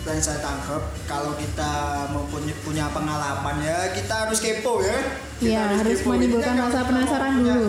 yang 0.00 0.16
saya 0.18 0.40
tangkap 0.40 0.80
kalau 1.04 1.36
kita 1.36 1.72
mempunyai 2.08 2.56
punya 2.60 2.88
pengalaman 2.88 3.60
ya 3.60 3.92
kita 3.92 4.26
harus 4.26 4.40
kepo 4.40 4.80
ya. 4.80 4.96
Kita 5.36 5.44
Iya, 5.46 5.62
harus 5.76 6.00
kepo. 6.00 6.08
menimbulkan 6.10 6.52
Intinya 6.52 6.68
rasa 6.68 6.80
penasaran 6.82 7.32
dulu. 7.38 7.68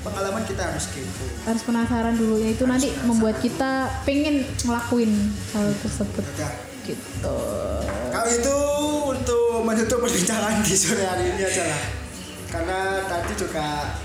Pengalaman 0.00 0.42
kita 0.44 0.62
harus 0.64 0.86
kepo. 0.88 1.24
harus 1.44 1.62
penasaran 1.62 2.14
dulu 2.14 2.34
ya 2.36 2.48
itu 2.48 2.64
nanti 2.64 2.88
penasaran. 2.88 3.08
membuat 3.10 3.36
kita 3.38 3.72
pengen 4.02 4.34
ngelakuin 4.60 5.12
hal 5.50 5.66
tersebut 5.76 6.24
Udah. 6.24 6.52
gitu. 6.84 7.38
Kalau 8.08 8.28
itu 8.30 8.56
untuk 9.10 9.44
menutup 9.60 9.98
perbincangan 9.98 10.62
di 10.62 10.74
sore 10.74 11.02
hari 11.02 11.24
ini 11.26 11.42
aja 11.42 11.64
lah. 11.66 11.82
Karena 12.46 12.78
tadi 13.02 13.32
juga 13.34 13.98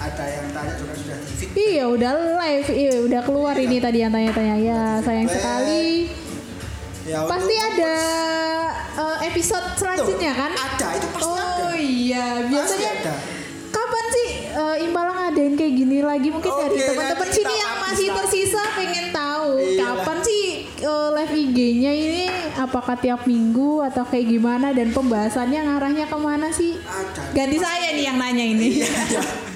ada 0.00 0.24
yang 0.26 0.46
tanya 0.50 0.74
juga 0.74 0.92
sudah 0.94 1.16
di. 1.18 1.44
Iya 1.52 1.84
udah 1.86 2.12
live, 2.38 2.68
iya 2.70 2.92
udah 3.00 3.20
keluar 3.20 3.54
ini 3.54 3.76
tadi 3.76 3.98
yang 3.98 4.08
tanya-tanya 4.08 4.56
ya 4.58 4.80
sayang 4.98 5.28
sekali. 5.28 6.08
Ya, 7.02 7.20
Pasti 7.22 7.52
untuk- 7.52 7.68
ada 7.74 7.96
eh, 8.94 9.18
episode 9.26 9.66
selanjutnya 9.74 10.32
kan? 10.32 10.50
Ada, 10.52 10.88
itu 10.94 11.06
pasti 11.10 11.24
oh 11.26 11.36
ada. 11.36 11.68
iya, 11.74 12.26
Pasti 12.38 12.48
biasanya 12.50 12.90
ada. 12.94 13.14
kapan 13.70 14.04
sih 14.10 14.28
eh, 14.46 14.76
Impala 14.82 15.10
ngadain 15.14 15.54
kayak 15.54 15.74
gini 15.74 15.98
lagi? 16.00 16.28
Mungkin 16.28 16.48
dari 16.50 16.76
Oke, 16.76 16.86
teman-teman 16.86 17.28
sini 17.28 17.40
kita 17.42 17.54
yang 17.56 17.74
masih 17.78 18.06
lah. 18.06 18.16
tersisa 18.18 18.62
pengen 18.72 19.06
tahu 19.10 19.48
Iyalah. 19.58 19.80
kapan 19.96 20.18
sih 20.22 20.44
eh, 20.78 21.08
live 21.10 21.34
IG-nya 21.34 21.92
ini 21.92 22.24
apakah 22.54 22.94
tiap 22.94 23.24
minggu 23.24 23.80
atau 23.82 24.04
kayak 24.06 24.26
gimana 24.30 24.70
dan 24.70 24.88
pembahasannya 24.90 25.60
ngarahnya 25.62 26.06
ke 26.06 26.16
mana 26.16 26.48
sih? 26.50 26.76
Ada. 26.78 27.22
Ganti 27.32 27.56
saya 27.58 27.88
nih 27.90 28.04
yang 28.06 28.16
nanya 28.16 28.44
ini. 28.46 28.68
Iya. 28.78 28.88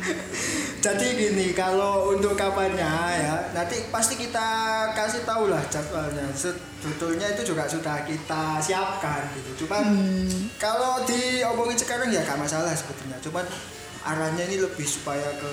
Jadi 0.84 1.16
gini, 1.16 1.56
kalau 1.56 2.12
untuk 2.12 2.36
kapannya 2.36 2.92
ya, 3.16 3.48
nanti 3.56 3.88
pasti 3.88 4.20
kita 4.20 4.44
kasih 4.92 5.24
tahu 5.24 5.48
lah 5.48 5.64
jadwalnya. 5.72 6.28
Sebetulnya 6.36 7.24
itu 7.32 7.56
juga 7.56 7.64
sudah 7.64 8.04
kita 8.04 8.60
siapkan 8.60 9.24
gitu. 9.32 9.64
Cuman 9.64 9.80
Hmm. 9.80 10.52
kalau 10.60 11.00
diomongin 11.08 11.80
sekarang 11.80 12.12
ya 12.12 12.20
gak 12.20 12.36
masalah 12.36 12.68
sebetulnya. 12.76 13.16
Cuman 13.24 13.48
arahnya 14.04 14.44
ini 14.44 14.60
lebih 14.60 14.84
supaya 14.84 15.24
ke 15.40 15.52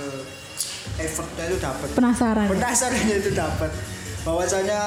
effortnya 1.00 1.48
itu 1.48 1.64
dapat. 1.64 1.88
Penasaran. 1.96 2.46
ya? 2.46 2.52
Penasarannya 2.52 3.16
itu 3.24 3.32
dapat. 3.32 3.72
Bahwasanya 4.28 4.82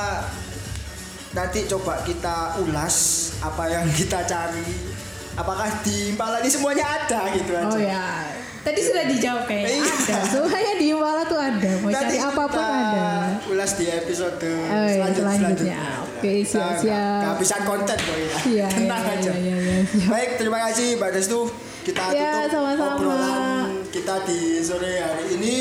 nanti 1.33 1.65
coba 1.65 2.05
kita 2.05 2.61
ulas 2.61 2.97
apa 3.41 3.65
yang 3.73 3.89
kita 3.97 4.21
cari. 4.29 4.93
Apakah 5.41 5.73
di 5.81 6.13
Impala 6.13 6.45
ini 6.45 6.53
semuanya 6.53 6.85
ada 6.85 7.33
gitu 7.33 7.57
aja. 7.57 7.73
Oh 7.73 7.81
ya. 7.81 8.44
Tadi 8.65 8.81
sudah 8.81 9.05
dijawab 9.05 9.45
kayaknya. 9.45 9.77
Iya. 9.77 9.93
Ada. 9.95 10.17
Semuanya 10.27 10.75
di 10.75 10.87
Impala 10.89 11.23
tuh 11.23 11.37
ada. 11.37 11.71
Mau 11.79 11.89
Nanti 11.89 12.05
cari 12.07 12.19
apa 12.19 12.43
pun 12.47 12.65
ada. 12.65 13.09
Ulas 13.47 13.73
di 13.75 13.87
episode 13.87 14.41
iya, 14.41 14.57
selanjut- 14.65 15.21
selanjutnya. 15.21 15.37
selanjutnya. 15.37 15.81
Oke, 16.01 16.31
Kita 16.35 16.49
siap-siap. 16.51 17.21
Kehabisan 17.23 17.61
konten 17.63 17.97
kok 17.99 18.17
ya. 18.17 18.37
Iya, 18.47 18.67
Tenang 18.75 19.03
iya, 19.03 19.15
aja. 19.15 19.33
iya, 19.35 19.57
iya, 19.59 19.77
iya. 19.85 20.07
Baik, 20.09 20.31
terima 20.37 20.59
kasih 20.65 20.87
Mbak 20.97 21.11
Destu. 21.13 21.41
Kita 21.85 22.01
Ya, 22.11 22.49
tutup 22.49 22.65
sama-sama. 22.65 22.97
obrolan 22.97 23.69
kita 23.91 24.15
di 24.25 24.41
sore 24.59 24.93
hari 24.97 25.25
ini. 25.35 25.57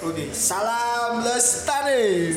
Oke, 0.00 0.24
salam 0.32 1.22
lestari. 1.22 2.34